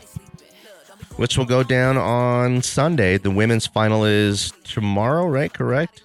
[1.20, 3.18] which will go down on Sunday.
[3.18, 5.52] The women's final is tomorrow, right?
[5.52, 6.02] Correct.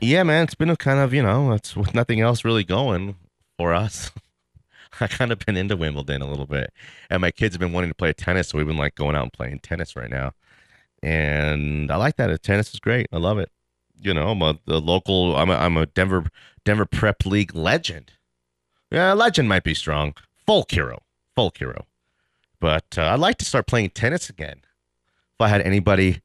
[0.00, 3.16] Yeah, man, it's been a kind of you know, it's with nothing else really going
[3.58, 4.12] for us.
[5.00, 6.72] I kind of been into Wimbledon a little bit,
[7.10, 9.24] and my kids have been wanting to play tennis, so we've been like going out
[9.24, 10.34] and playing tennis right now,
[11.02, 12.44] and I like that.
[12.44, 13.08] Tennis is great.
[13.12, 13.50] I love it.
[14.00, 15.34] You know, I'm a the local.
[15.34, 16.26] I'm a, I'm a Denver
[16.64, 18.12] Denver Prep League legend.
[18.92, 20.14] Yeah, legend might be strong.
[20.46, 21.03] Folk hero,
[21.36, 21.86] folk hero.
[22.60, 24.60] But uh, I'd like to start playing tennis again.
[24.62, 26.20] If I had anybody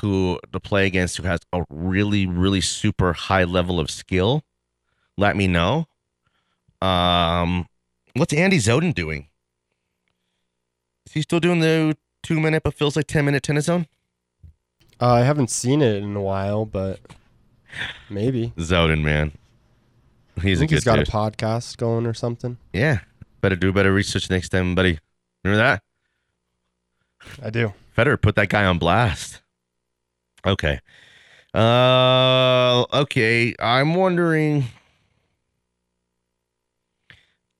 [0.00, 4.42] who to play against who has a really, really super high level of skill,
[5.16, 5.86] let me know.
[6.82, 7.68] Um,
[8.14, 9.28] what's Andy Zoden doing?
[11.06, 13.86] Is he still doing the two minute but feels like ten minute tennis zone?
[15.00, 17.00] Uh, I haven't seen it in a while, but
[18.10, 18.52] maybe.
[18.58, 19.32] Zoden, man,
[20.42, 21.08] he's I think a good he's got dude.
[21.08, 22.58] a podcast going or something.
[22.72, 23.00] yeah,
[23.46, 24.98] better do better research next time, buddy.
[25.44, 25.82] Remember that?
[27.40, 27.72] I do.
[27.96, 29.40] Federer put that guy on blast.
[30.44, 30.80] Okay.
[31.54, 33.54] Uh okay.
[33.60, 34.64] I'm wondering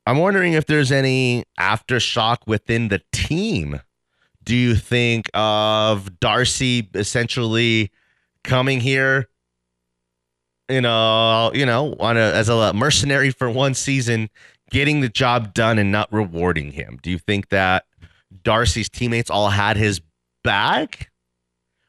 [0.05, 3.81] I'm wondering if there's any aftershock within the team.
[4.43, 7.93] Do you think of Darcy essentially
[8.43, 9.29] coming here
[10.69, 14.29] you know, you know, on a as a mercenary for one season,
[14.71, 16.99] getting the job done and not rewarding him?
[17.03, 17.85] Do you think that
[18.43, 20.01] Darcy's teammates all had his
[20.45, 21.11] back?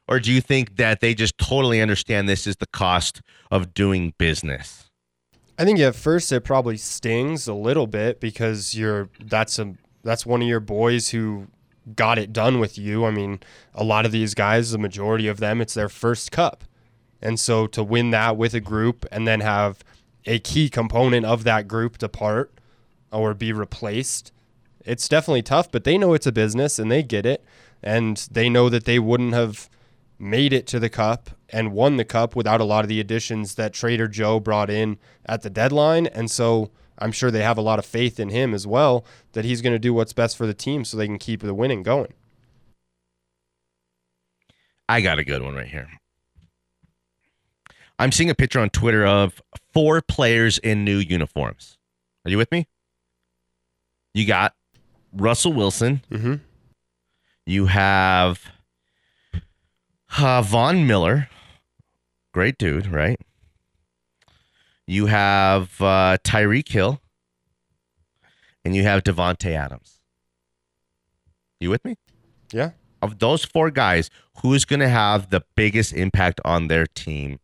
[0.06, 4.14] Or do you think that they just totally understand this is the cost of doing
[4.18, 4.88] business?
[5.58, 10.24] I think at first it probably stings a little bit because you're that's a that's
[10.24, 11.48] one of your boys who
[11.94, 13.04] got it done with you.
[13.04, 13.40] I mean,
[13.74, 16.64] a lot of these guys, the majority of them, it's their first cup.
[17.20, 19.82] And so to win that with a group and then have
[20.24, 22.52] a key component of that group depart
[23.12, 24.32] or be replaced,
[24.84, 27.44] it's definitely tough, but they know it's a business and they get it.
[27.82, 29.68] And they know that they wouldn't have
[30.18, 33.54] made it to the cup and won the cup without a lot of the additions
[33.54, 36.06] that Trader Joe brought in at the deadline.
[36.06, 39.44] And so I'm sure they have a lot of faith in him as well that
[39.44, 41.82] he's going to do what's best for the team so they can keep the winning
[41.82, 42.12] going.
[44.88, 45.88] I got a good one right here.
[47.98, 49.42] I'm seeing a picture on Twitter of
[49.72, 51.78] four players in new uniforms.
[52.24, 52.66] Are you with me?
[54.18, 54.52] You got
[55.12, 56.02] Russell Wilson.
[56.10, 56.34] Mm-hmm.
[57.46, 58.50] You have
[60.18, 61.28] uh, Von Miller.
[62.34, 63.20] Great dude, right?
[64.88, 67.00] You have uh, Tyreek Hill.
[68.64, 70.00] And you have Davante Adams.
[71.60, 71.94] You with me?
[72.52, 72.72] Yeah.
[73.00, 74.10] Of those four guys,
[74.42, 77.38] who's going to have the biggest impact on their team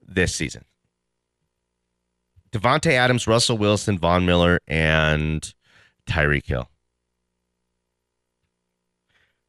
[0.00, 0.64] this season?
[2.52, 5.52] Davante Adams, Russell Wilson, Von Miller, and
[6.06, 6.68] Tyreek Hill.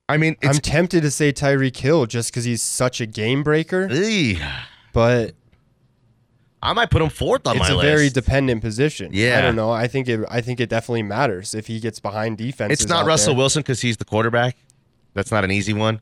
[0.10, 3.44] I mean, it's I'm tempted to say Tyreek Hill just because he's such a game
[3.44, 4.42] breaker, Eey.
[4.94, 5.36] but
[6.62, 7.70] I might put him fourth on my list.
[7.70, 7.98] it's my a list.
[7.98, 9.10] very dependent position.
[9.14, 9.38] Yeah.
[9.38, 9.70] I don't know.
[9.72, 10.26] I think it.
[10.30, 12.72] I think it definitely matters if he gets behind defense.
[12.72, 14.56] it's not Russell Wilson because he's the quarterback.
[15.14, 16.02] That's not an easy one.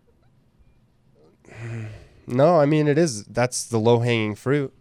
[2.27, 3.23] No, I mean it is.
[3.25, 4.73] That's the low hanging fruit.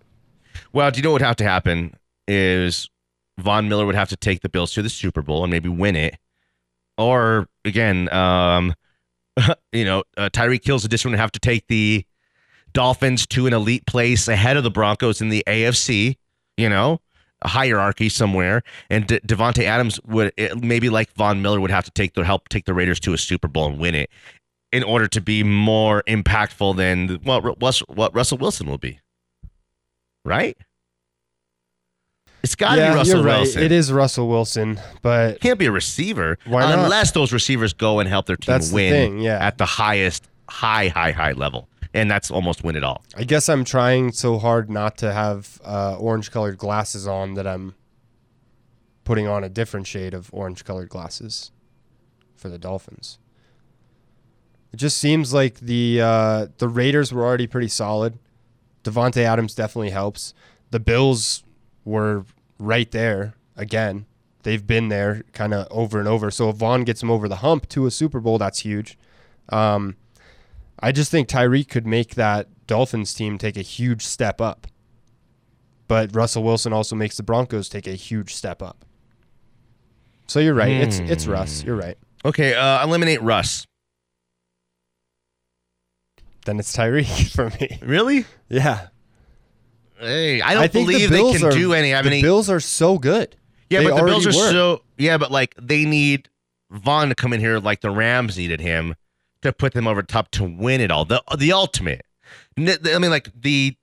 [0.73, 1.95] Well, do you know what would have to happen
[2.27, 2.89] is
[3.39, 5.97] Von Miller would have to take the Bills to the Super Bowl and maybe win
[5.97, 6.17] it,
[6.97, 8.75] or again, um,
[9.73, 12.05] you know, uh, Tyreek Hill's addition would have to take the
[12.73, 16.17] Dolphins to an elite place ahead of the Broncos in the AFC.
[16.57, 17.01] You know,
[17.43, 21.85] a hierarchy somewhere, and De- Davante Adams would it- maybe like Von Miller would have
[21.85, 24.11] to take the help take the Raiders to a Super Bowl and win it
[24.73, 28.99] in order to be more impactful than what, what Russell Wilson will be.
[30.25, 30.57] Right?
[32.45, 33.39] It's got to yeah, be Russell you're right.
[33.39, 33.63] Wilson.
[33.63, 36.79] It is Russell Wilson, but Can't be a receiver Why not?
[36.79, 39.39] unless those receivers go and help their team That's the win thing, yeah.
[39.39, 43.03] at the highest, high, high, high level, and that's almost win it all.
[43.17, 47.47] I guess I'm trying so hard not to have uh, orange colored glasses on that
[47.47, 47.75] I'm
[49.05, 51.51] putting on a different shade of orange colored glasses
[52.37, 53.19] for the Dolphins.
[54.71, 58.19] It just seems like the uh, the Raiders were already pretty solid.
[58.83, 60.35] Davante Adams definitely helps.
[60.73, 61.43] The Bills
[61.87, 62.25] were
[62.59, 64.07] right there again.
[64.43, 66.31] They've been there kind of over and over.
[66.31, 68.99] So if Von gets him over the hump to a Super Bowl, that's huge.
[69.49, 69.97] Um,
[70.79, 74.67] I just think Tyreek could make that Dolphins team take a huge step up.
[75.89, 78.85] But Russell Wilson also makes the Broncos take a huge step up.
[80.27, 80.71] So you're right.
[80.73, 81.63] It's it's Russ.
[81.63, 81.99] You're right.
[82.25, 83.67] Okay, uh, eliminate Russ.
[86.47, 87.79] Then it's Tyreek for me.
[87.83, 88.25] Really?
[88.49, 88.89] Yeah.
[90.05, 91.95] Hey, I don't the believe they can are- do any.
[91.95, 93.37] I the mean, Bills are so good.
[93.71, 94.51] yeah, They but the Bills are were.
[94.51, 96.29] so yeah, but like they need
[96.71, 98.95] Von to come in here like the Rams needed him
[99.43, 101.05] to put them over top to win it all.
[101.05, 102.05] The the ultimate.
[102.57, 103.77] I mean, like the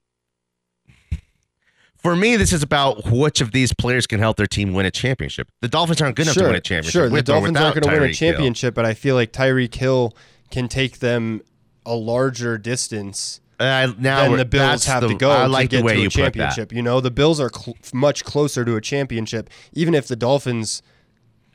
[1.98, 4.90] For me, this is about which of these players can help their team win a
[4.90, 5.48] championship.
[5.60, 6.92] The Dolphins aren't good enough sure, to win a championship.
[6.92, 8.32] Sure, the Dolphins aren't going to win a Tyreek Hill.
[8.32, 10.16] championship, but I feel like Tyreek Hill
[10.50, 11.42] can take them
[11.86, 15.76] a larger distance Uh, now we're- the Bills have the- to go I like to
[15.76, 16.32] get the way to a you put that.
[16.32, 16.72] championship.
[16.72, 20.82] You know, the Bills are cl- much closer to a championship, even if the Dolphins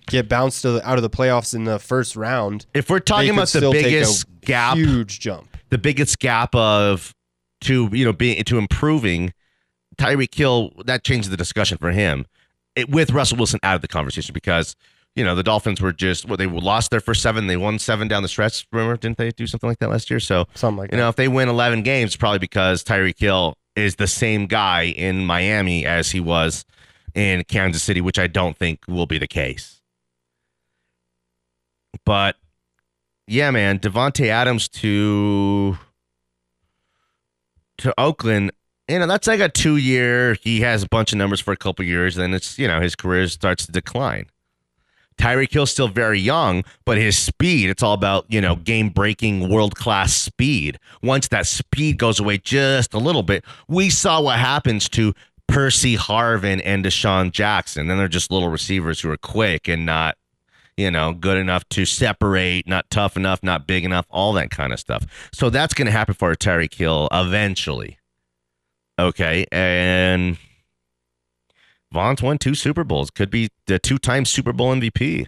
[0.08, 2.65] get bounced to the, out of the playoffs in the first round.
[2.74, 5.50] If we're talking about the still take a biggest gap, huge jump.
[5.70, 7.13] the biggest gap of
[7.62, 9.34] to you know being to improving,
[9.98, 12.26] Tyreek Hill that changes the discussion for him.
[12.76, 14.76] It, with Russell Wilson out of the conversation because
[15.17, 18.08] you know the Dolphins were just well they lost their first seven, they won seven
[18.08, 18.67] down the stretch.
[18.71, 20.19] Remember, didn't they do something like that last year?
[20.19, 23.95] So Something like you know if they win eleven games, probably because Tyreek Hill is
[23.95, 26.65] the same guy in Miami as he was
[27.15, 29.82] in Kansas City, which I don't think will be the case.
[32.06, 32.36] But
[33.25, 35.80] yeah, man, Davante Adams to
[37.80, 38.51] to Oakland.
[38.88, 40.36] You know, that's like a two year.
[40.36, 42.95] He has a bunch of numbers for a couple years, then it's you know his
[42.95, 44.27] career starts to decline.
[45.17, 49.49] Tyreek Hill's still very young, but his speed, it's all about, you know, game breaking
[49.49, 50.80] world class speed.
[51.01, 55.13] Once that speed goes away just a little bit, we saw what happens to
[55.47, 57.88] Percy Harvin and DeSean Jackson.
[57.88, 60.17] Then they're just little receivers who are quick and not,
[60.75, 64.71] you know, good enough to separate, not tough enough, not big enough, all that kind
[64.71, 65.06] of stuff.
[65.34, 67.97] So that's going to happen for Tyreek Hill eventually.
[68.99, 69.45] Okay.
[69.51, 70.38] And
[71.91, 75.28] Von's won two Super Bowls, could be the two time Super Bowl MVP.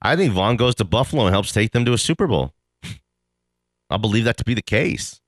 [0.00, 2.52] I think Von goes to Buffalo and helps take them to a Super Bowl.
[3.90, 5.20] I'll believe that to be the case.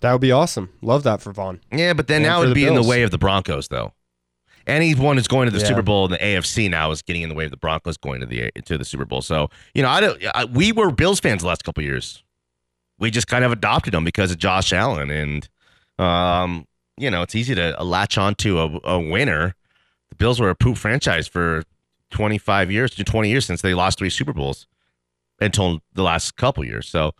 [0.00, 0.70] That would be awesome.
[0.80, 1.60] Love that for Von.
[1.72, 3.92] Yeah, but then And now it'd the be in the way of the Broncos, though.
[4.66, 5.68] Anyone who's going to the Yeah.
[5.68, 8.20] Super Bowl in the AFC now is getting in the way of the Broncos going
[8.20, 9.20] to the to the Super Bowl.
[9.20, 10.22] So you know, I don't.
[10.34, 12.22] I, we were Bills fans the last couple of years.
[12.98, 15.48] We just kind of adopted them because of Josh Allen, and
[15.98, 16.66] um,
[16.98, 19.54] you know, it's easy to latch onto a, a winner.
[20.20, 21.64] Bills were a poop franchise for
[22.10, 24.66] 25 years to 20 years since they lost three Super Bowls
[25.40, 26.88] until the last couple years.
[26.88, 27.12] So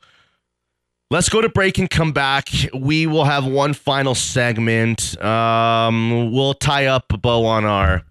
[1.10, 2.50] let's go to break and come back.
[2.74, 5.20] We will have one final segment.
[5.22, 8.02] Um, we'll tie up a bow on our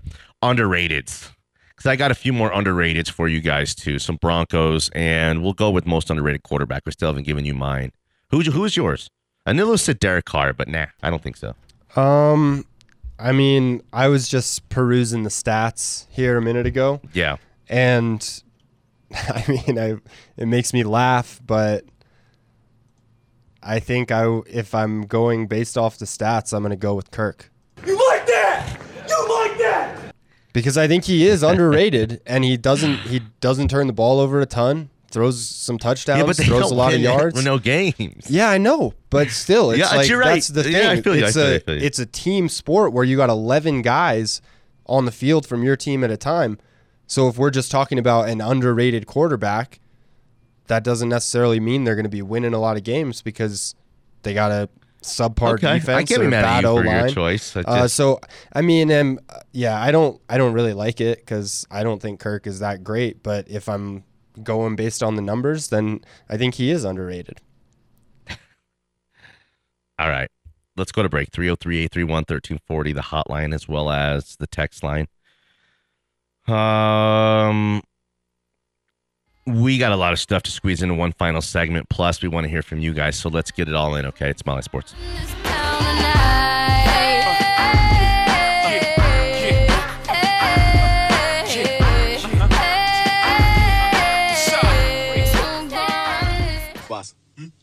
[0.41, 1.32] underrateds
[1.69, 3.99] because I got a few more underrateds for you guys too.
[3.99, 6.82] Some Broncos, and we'll go with most underrated quarterback.
[6.88, 7.91] We still haven't given you mine.
[8.32, 9.10] Who's who's yours?
[9.45, 11.56] It said Derek Carr, but nah, I don't think so.
[11.95, 12.65] Um,
[13.19, 17.36] I mean, I was just perusing the stats here a minute ago, Yeah.
[17.67, 18.25] and
[19.13, 19.97] I mean, I
[20.38, 21.84] it makes me laugh, but
[23.62, 27.12] I think I if I'm going based off the stats, I'm going to go with
[27.12, 27.51] Kirk
[27.86, 28.77] You like that?
[29.10, 30.15] You like that?
[30.53, 34.39] because I think he is underrated, and he doesn't he doesn't turn the ball over
[34.39, 37.43] a ton, throws some touchdowns, yeah, but throws a lot of yards.
[37.45, 38.30] no games.
[38.30, 40.36] Yeah, I know, but still, it's Yeah, like you're right.
[40.36, 40.72] that's the thing.
[40.74, 41.82] Yeah, I feel you, I It's feel you, a I feel you.
[41.86, 44.41] it's a team sport where you got 11 guys
[44.86, 46.58] on the field from your team at a time.
[47.08, 49.80] So if we're just talking about an underrated quarterback,
[50.67, 53.74] that doesn't necessarily mean they're going to be winning a lot of games because
[54.24, 54.69] they got a
[55.02, 57.13] subpar Okay, I defense can't be or mad at bad you O for your line.
[57.13, 57.56] choice.
[57.56, 58.19] I Uh, so
[58.54, 59.19] I mean, um,
[59.54, 62.84] yeah, I don't I don't really like it because I don't think Kirk is that
[62.84, 63.24] great.
[63.24, 64.04] But if I'm
[64.43, 67.41] going based on the numbers, then I think he is underrated.
[69.99, 70.30] All right.
[70.78, 71.32] Let's go to break.
[71.32, 75.08] 303 831 1340, the hotline as well as the text line.
[76.47, 77.82] Um,
[79.45, 81.89] we got a lot of stuff to squeeze into one final segment.
[81.89, 83.17] Plus, we want to hear from you guys.
[83.17, 84.30] So let's get it all in, okay?
[84.30, 84.95] It's Mile High Sports.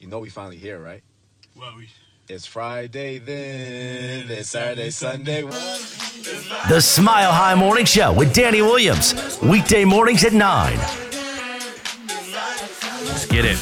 [0.06, 1.02] You know we finally here, right?
[1.56, 1.88] Well, we...
[2.28, 5.42] It's Friday then, it's Saturday, Sunday.
[5.42, 9.38] The Smile High Morning Show with Danny Williams.
[9.42, 10.78] Weekday mornings at 9.
[13.04, 13.56] Let's get it.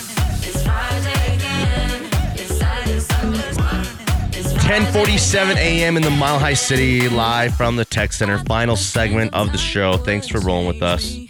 [4.65, 5.97] 10:47 a.m.
[5.99, 8.39] in the Mile High City, live from the Tech Center.
[8.39, 9.99] Final segment of the show.
[9.99, 11.24] Thanks for rolling with us.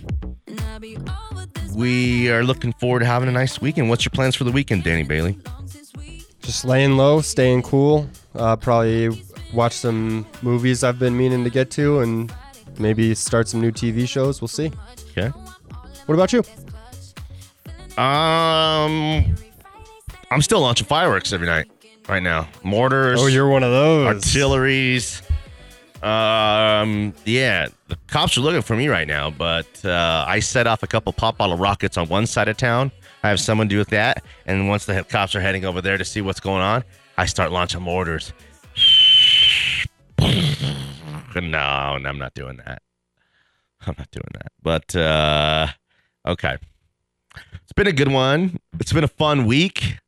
[1.74, 3.88] We are looking forward to having a nice weekend.
[3.88, 5.36] What's your plans for the weekend, Danny Bailey?
[6.42, 8.08] Just laying low, staying cool.
[8.34, 9.10] Uh, probably
[9.52, 12.32] watch some movies I've been meaning to get to, and
[12.78, 14.40] maybe start some new TV shows.
[14.40, 14.70] We'll see.
[15.10, 15.28] Okay.
[16.06, 16.42] What about you?
[18.02, 19.34] Um,
[20.30, 21.66] I'm still launching fireworks every night
[22.08, 22.48] right now.
[22.62, 23.20] Mortars.
[23.20, 24.06] Oh, you're one of those.
[24.06, 25.22] artilleries.
[26.04, 30.82] Um, yeah, the cops are looking for me right now, but uh, I set off
[30.82, 32.92] a couple pop bottle rockets on one side of town.
[33.22, 36.20] I have someone do that, and once the cops are heading over there to see
[36.20, 36.84] what's going on,
[37.16, 38.34] I start launching mortars.
[40.20, 42.82] no, I'm not doing that.
[43.86, 44.52] I'm not doing that.
[44.62, 45.68] But uh
[46.26, 46.58] okay.
[47.62, 48.58] It's been a good one.
[48.78, 49.98] It's been a fun week.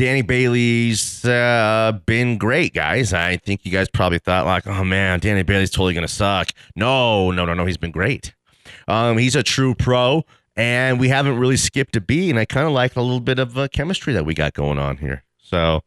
[0.00, 3.12] Danny Bailey's uh, been great, guys.
[3.12, 6.52] I think you guys probably thought like, oh man, Danny Bailey's totally gonna suck.
[6.74, 7.66] No, no, no, no.
[7.66, 8.34] He's been great.
[8.88, 10.24] Um, he's a true pro,
[10.56, 12.30] and we haven't really skipped a beat.
[12.30, 14.78] And I kind of like a little bit of uh, chemistry that we got going
[14.78, 15.22] on here.
[15.36, 15.82] So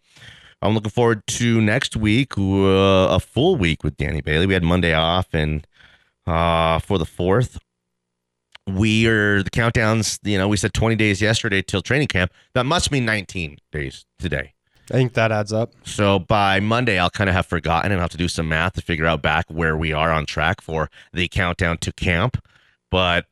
[0.62, 4.46] I'm looking forward to next week, uh, a full week with Danny Bailey.
[4.46, 5.66] We had Monday off, and
[6.28, 7.58] uh, for the fourth,
[8.68, 10.20] we are the countdowns.
[10.24, 12.32] You know, we said 20 days yesterday till training camp.
[12.54, 14.54] That must mean 19 days today.
[14.92, 15.72] I think that adds up.
[15.86, 18.82] So by Monday, I'll kind of have forgotten and have to do some math to
[18.82, 22.38] figure out back where we are on track for the countdown to camp.
[22.92, 23.26] But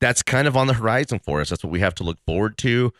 [0.00, 1.50] that's kind of on the horizon for us.
[1.50, 2.92] That's what we have to look forward to.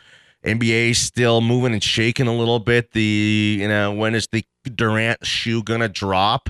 [0.45, 2.91] NBA still moving and shaking a little bit.
[2.91, 6.49] The you know when is the Durant shoe gonna drop?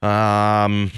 [0.00, 0.90] Um,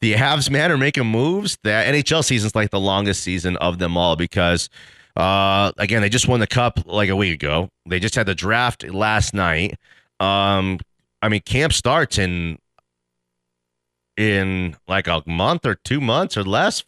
[0.00, 1.58] the Avs man are making moves.
[1.62, 4.68] The NHL season's like the longest season of them all because
[5.16, 7.68] uh again they just won the cup like a week ago.
[7.86, 9.78] They just had the draft last night.
[10.18, 10.78] Um
[11.20, 12.58] I mean camp starts in
[14.16, 16.84] in like a month or two months or less.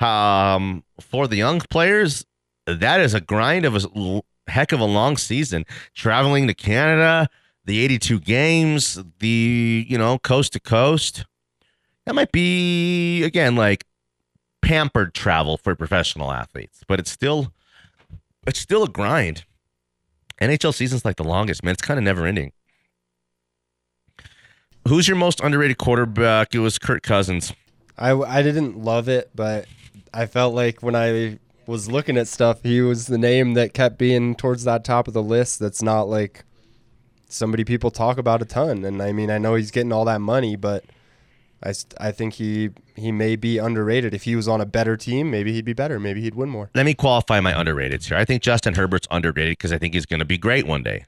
[0.00, 2.24] Um for the young players,
[2.66, 5.64] that is a grind of a heck of a long season.
[5.94, 7.28] Traveling to Canada,
[7.64, 11.24] the 82 games, the you know, coast to coast
[12.06, 13.84] that might be again like
[14.62, 17.52] pampered travel for professional athletes, but it's still
[18.46, 19.44] it's still a grind.
[20.40, 21.72] NHL season's like the longest, man.
[21.72, 22.52] It's kind of never ending.
[24.88, 26.54] Who's your most underrated quarterback?
[26.54, 27.52] It was Kirk Cousins.
[27.96, 29.66] I, I didn't love it, but
[30.12, 33.96] I felt like when I was looking at stuff, he was the name that kept
[33.96, 35.58] being towards that top of the list.
[35.58, 36.44] That's not like
[37.28, 38.84] somebody people talk about a ton.
[38.84, 40.84] And I mean, I know he's getting all that money, but
[41.64, 44.14] I, I think he he may be underrated.
[44.14, 45.98] If he was on a better team, maybe he'd be better.
[45.98, 46.70] Maybe he'd win more.
[46.74, 48.16] Let me qualify my underrateds here.
[48.16, 51.06] I think Justin Herbert's underrated because I think he's going to be great one day.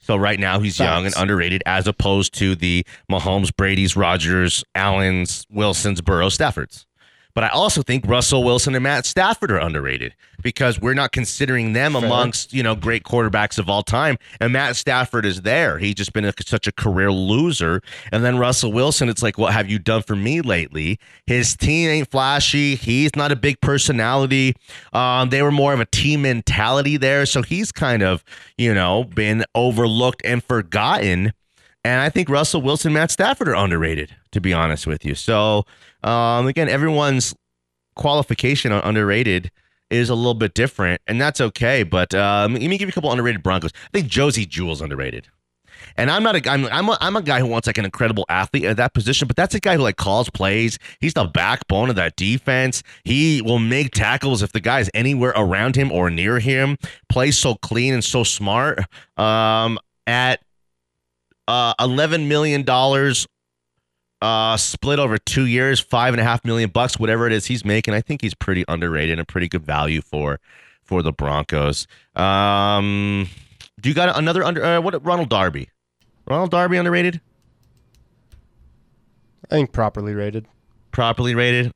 [0.00, 5.44] So right now he's young and underrated as opposed to the Mahomes, Brady's, Rodgers, Allens,
[5.50, 6.86] Wilsons, Burrow, Staffords.
[7.34, 11.72] But I also think Russell Wilson and Matt Stafford are underrated because we're not considering
[11.72, 12.04] them Fair.
[12.04, 14.18] amongst, you know, great quarterbacks of all time.
[14.40, 15.78] And Matt Stafford is there.
[15.78, 17.80] He's just been a, such a career loser.
[18.10, 20.98] And then Russell Wilson, it's like, what have you done for me lately?
[21.26, 22.74] His team ain't flashy.
[22.74, 24.56] He's not a big personality.
[24.92, 27.24] Um, they were more of a team mentality there.
[27.24, 28.24] So he's kind of,
[28.56, 31.32] you know, been overlooked and forgotten.
[31.84, 35.14] And I think Russell Wilson, and Matt Stafford are underrated, to be honest with you.
[35.14, 35.64] So,
[36.02, 37.34] um, again, everyone's
[37.94, 39.50] qualification on underrated
[39.90, 41.82] is a little bit different, and that's okay.
[41.82, 43.72] But um, let me give you a couple underrated Broncos.
[43.74, 45.28] I think Josey Jewell's underrated.
[45.96, 48.24] And I'm not a I'm I'm a, I'm a guy who wants like an incredible
[48.28, 50.78] athlete at that position, but that's a guy who like calls plays.
[51.00, 52.82] He's the backbone of that defense.
[53.04, 56.78] He will make tackles if the guy's anywhere around him or near him.
[57.08, 58.80] Plays so clean and so smart.
[59.16, 60.40] Um, at
[61.46, 63.26] uh, eleven million dollars
[64.20, 67.64] uh split over two years five and a half million bucks whatever it is he's
[67.64, 70.40] making i think he's pretty underrated and a pretty good value for
[70.82, 71.86] for the broncos.
[72.16, 73.28] Um
[73.80, 75.68] do you got another under uh, what ronald darby?
[76.26, 77.20] Ronald darby underrated?
[79.50, 80.46] I think properly rated.
[80.90, 81.72] properly rated?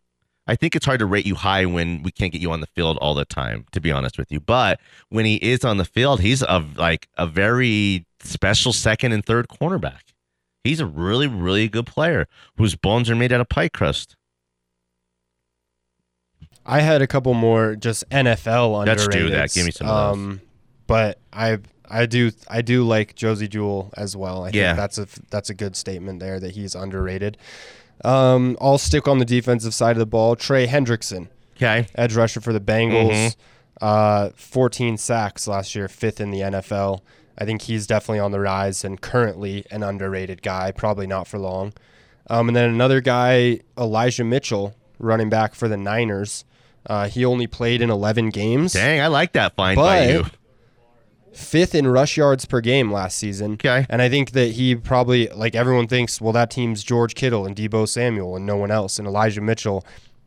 [0.47, 2.67] I think it's hard to rate you high when we can't get you on the
[2.67, 4.41] field all the time to be honest with you.
[4.41, 4.81] But
[5.11, 9.49] when he is on the field he's a like a very special second and third
[9.49, 10.12] cornerback
[10.65, 14.17] he's a really really good player whose bones are made out of pie crust
[16.65, 18.87] I had a couple more just NFL underrated.
[18.87, 19.31] Let's underrated.
[19.31, 19.53] do that.
[19.53, 20.23] Give me some of those.
[20.25, 20.41] Um,
[20.87, 21.59] but I
[21.91, 24.45] I do I do like Josey Jewell as well.
[24.45, 24.69] I Yeah.
[24.69, 27.37] think that's a that's a good statement there that he's underrated.
[28.05, 30.37] Um, I'll stick on the defensive side of the ball.
[30.37, 33.35] Trey Hendrickson, okay edge rusher for the Bengals, Mhm.
[33.81, 37.03] uh, 14 sacks last year, fifth in the NFL.
[37.39, 40.73] I think he's definitely on the rise and currently an underrated guy.
[40.73, 41.73] Probably not for long.
[42.29, 46.45] Um, and then another guy, Elijah Mitchell, running back for the Niners.
[46.87, 48.73] Uh, he only played in 11 games.
[48.73, 50.25] Dang, I like that find by you.
[51.33, 53.55] Fifth in rush yards per game last season.
[53.55, 53.87] Okay.
[53.89, 57.57] And I think that he probably, like everyone thinks, well, that team's George Kittle and
[57.57, 58.99] Deebo Samuel and no one else.
[58.99, 59.85] And Elijah Mitchell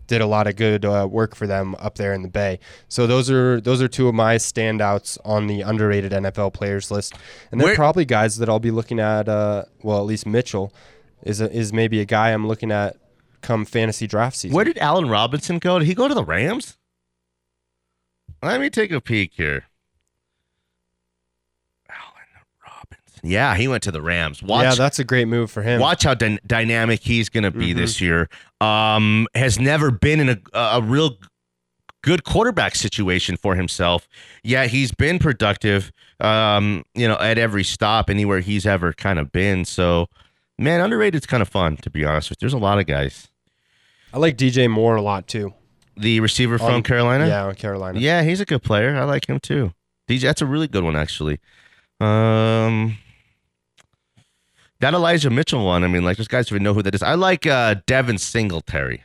[0.08, 2.60] did a lot of good uh, work for them up there in the Bay.
[2.88, 7.14] So those are those are two of my standouts on the underrated NFL players list.
[7.51, 9.28] And they're Where- probably guys that I'll be looking at.
[9.28, 10.74] Uh, well, at least Mitchell
[11.24, 12.97] is a, is maybe a guy I'm looking at
[13.41, 14.56] come fantasy draft season.
[14.56, 15.80] Where did Allen Robinson go?
[15.80, 16.78] Did he go to the Rams?
[18.41, 19.66] Let me take a peek here.
[21.89, 23.14] Allen Robinson.
[23.26, 24.43] Yeah, he went to the Rams.
[24.43, 25.80] Watch, yeah, that's a great move for him.
[25.82, 28.30] watch how dy- dynamic he's going to be this year.
[28.61, 31.17] Um, has never been in a a real
[32.03, 34.07] good quarterback situation for himself.
[34.43, 35.91] Yeah, he's been productive.
[36.19, 39.65] Um, you know, at every stop, anywhere he's ever kind of been.
[39.65, 40.07] So,
[40.59, 42.38] man, underrated's kind of fun to be honest with.
[42.38, 42.45] you.
[42.45, 43.30] There's a lot of guys.
[44.13, 45.53] I like DJ Moore a lot too.
[45.97, 47.28] The receiver from On- Carolina.
[47.28, 47.99] Yeah, Carolina.
[47.99, 48.95] Yeah, he's a good player.
[48.95, 49.73] I like him too.
[50.07, 51.39] DJ, that's a really good one actually.
[51.99, 52.97] Um,
[54.80, 55.84] that Elijah Mitchell one.
[55.84, 57.01] I mean, like those guys even know who that is.
[57.03, 59.03] I like uh, Devin Singletary.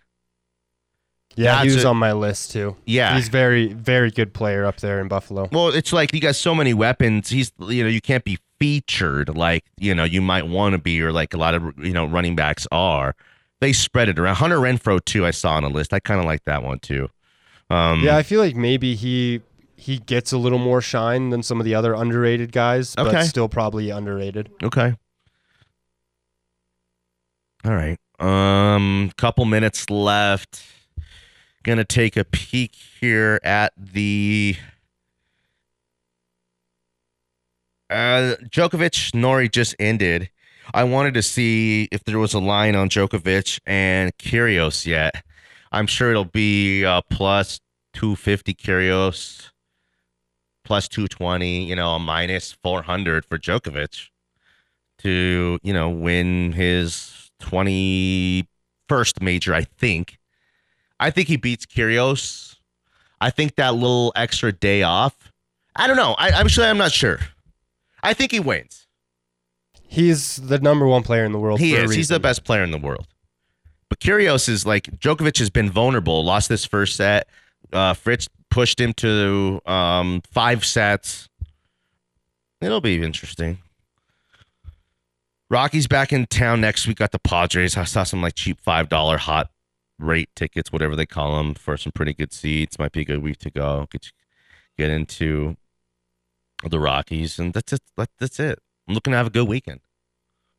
[1.37, 2.77] Yeah, he was a- on my list too.
[2.87, 3.15] Yeah.
[3.17, 5.49] he's very, very good player up there in Buffalo.
[5.53, 7.29] Well, it's like you got so many weapons.
[7.31, 11.01] He's you know you can't be featured like you know you might want to be
[11.01, 13.15] or like a lot of you know running backs are.
[13.61, 14.37] They spread it around.
[14.37, 15.25] Hunter Renfrow too.
[15.25, 15.93] I saw on a list.
[15.93, 17.09] I kind of like that one too.
[17.71, 19.41] Um, Yeah, I feel like maybe he
[19.77, 23.13] he gets a little more shine than some of the other underrated guys, Okay.
[23.13, 24.51] but still probably underrated.
[24.63, 24.95] Okay.
[27.65, 27.99] All right.
[28.19, 30.63] Um, couple minutes left.
[31.63, 34.57] Gonna take a peek here at the
[37.91, 40.31] uh Djokovic Norrie just ended.
[40.73, 45.23] I wanted to see if there was a line on Djokovic and Kyrgios yet.
[45.73, 47.61] I'm sure it'll be uh, plus
[47.95, 49.51] 250 Kyrgios,
[50.65, 54.09] plus 220, you know, a minus 400 for Djokovic
[54.99, 60.19] to, you know, win his 21st major, I think.
[60.99, 62.57] I think he beats Kyrgios.
[63.21, 65.33] I think that little extra day off.
[65.77, 66.15] I don't know.
[66.19, 67.19] I, am actually, I'm not sure.
[68.03, 68.87] I think he wins.
[69.83, 71.59] He's the number one player in the world.
[71.59, 71.93] He is.
[71.93, 73.07] He's the best player in the world.
[73.89, 76.25] But Kyrgios is like Djokovic has been vulnerable.
[76.25, 77.27] Lost this first set.
[77.73, 81.29] Uh, Fritz pushed him to um, five sets.
[82.61, 83.59] It'll be interesting.
[85.51, 86.99] Rockies back in town next week.
[86.99, 87.77] Got the Padres.
[87.77, 89.51] I saw some like cheap five dollar hot
[89.99, 92.79] rate tickets, whatever they call them, for some pretty good seats.
[92.79, 93.87] Might be a good week to go.
[93.91, 94.13] Get
[94.79, 95.57] get into
[96.65, 97.81] the Rockies, and that's it.
[97.97, 98.59] That- That's it.
[98.87, 99.81] I'm looking to have a good weekend.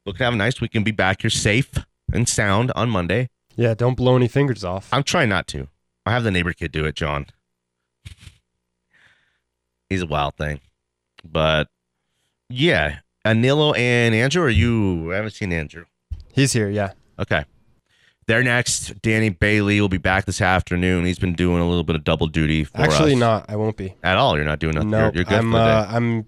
[0.05, 0.83] Looking to have a nice weekend.
[0.85, 1.71] Be back here safe
[2.11, 3.29] and sound on Monday.
[3.55, 4.89] Yeah, don't blow any fingers off.
[4.93, 5.67] I'm trying not to.
[6.05, 7.27] I have the neighbor kid do it, John.
[9.89, 10.59] He's a wild thing.
[11.23, 11.67] But
[12.49, 15.11] yeah, Anilo and Andrew, or you?
[15.13, 15.85] I haven't seen Andrew.
[16.33, 16.69] He's here.
[16.69, 16.93] Yeah.
[17.19, 17.45] Okay.
[18.27, 19.01] They're next.
[19.01, 21.05] Danny Bailey will be back this afternoon.
[21.05, 23.19] He's been doing a little bit of double duty for Actually, us.
[23.19, 23.45] not.
[23.49, 23.95] I won't be.
[24.03, 24.35] At all.
[24.35, 24.91] You're not doing nothing.
[24.91, 25.51] No, you're, you're good I'm.
[25.51, 25.71] for the day.
[25.71, 26.25] Uh, I'm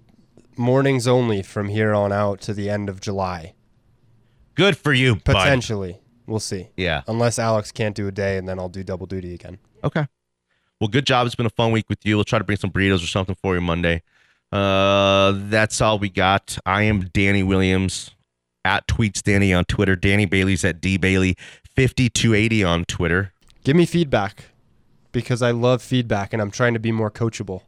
[0.57, 3.53] mornings only from here on out to the end of July.
[4.55, 5.33] good for you, bud.
[5.35, 6.69] Potentially, we'll see.
[6.77, 7.03] Yeah.
[7.07, 9.57] Unless Alex can't do a day, and then I'll do double duty again.
[9.83, 10.05] Okay.
[10.81, 11.25] Well, good job.
[11.25, 12.15] It's been a fun week with you.
[12.17, 14.01] We'll try to bring some burritos or something for you Monday.
[14.53, 16.59] Uh, that's all we got.
[16.63, 18.11] I am Danny Williams
[18.63, 19.95] at Tweets Danny on Twitter.
[19.95, 21.35] Danny Bailey's at D Bailey
[21.75, 23.33] fifty two eighty on Twitter.
[23.63, 24.45] Give me feedback
[25.11, 27.61] because I love feedback, and I'm trying to be more coachable.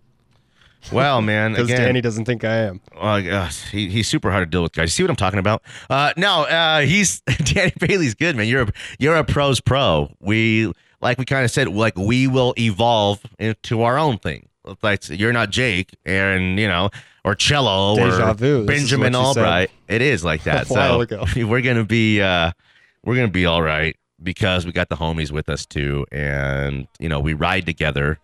[0.91, 2.81] Well, man, Because Danny doesn't think I am.
[2.95, 4.93] Uh, gosh, he, he's super hard to deal with, guys.
[4.93, 5.63] See what I'm talking about?
[5.89, 8.47] Uh, no, uh, he's Danny Bailey's good, man.
[8.47, 8.67] You're a
[8.99, 10.11] you're a pros pro.
[10.19, 10.71] We
[11.01, 14.49] like we kind of said, like we will evolve into our own thing.
[14.81, 16.89] Like you're not Jake, and you know,
[17.23, 18.65] or Cello, Deja or vu.
[18.65, 19.71] Benjamin you said Albright.
[19.87, 20.67] It is like that.
[20.67, 21.25] So ago.
[21.35, 22.51] we're gonna be uh,
[23.03, 27.09] we're gonna be all right because we got the homies with us too, and you
[27.09, 28.19] know, we ride together.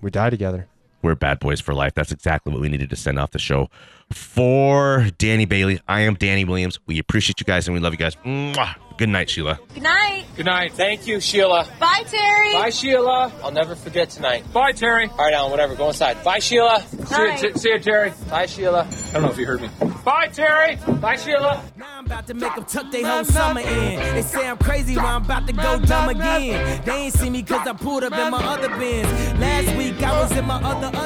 [0.00, 0.68] We die together.
[1.02, 1.94] We're bad boys for life.
[1.94, 3.68] That's exactly what we needed to send off the show
[4.12, 5.80] for Danny Bailey.
[5.88, 6.78] I am Danny Williams.
[6.86, 8.16] We appreciate you guys and we love you guys.
[8.24, 8.74] Mwah.
[8.98, 9.58] Good night, Sheila.
[9.74, 10.24] Good night.
[10.36, 10.72] Good night.
[10.74, 11.66] Thank you, Sheila.
[11.80, 12.52] Bye, Terry.
[12.52, 13.32] Bye, Sheila.
[13.42, 14.44] I'll never forget tonight.
[14.52, 15.08] Bye, Terry.
[15.08, 15.74] All right, Alan, whatever.
[15.74, 16.22] Go inside.
[16.22, 16.82] Bye, Sheila.
[16.82, 18.12] See you, T- see you, Terry.
[18.30, 18.86] Bye, Sheila.
[18.86, 19.70] I don't know if you heard me.
[20.04, 20.76] Bye, Terry.
[21.00, 21.64] Bye, Sheila.
[21.76, 24.14] Now I'm about to make them tuck their whole summer in.
[24.14, 26.82] They say I'm crazy, but I'm about to go dumb again.
[26.84, 29.40] They ain't see me cause I pulled up in my other bins.
[29.40, 31.02] Last week I was in my other oh,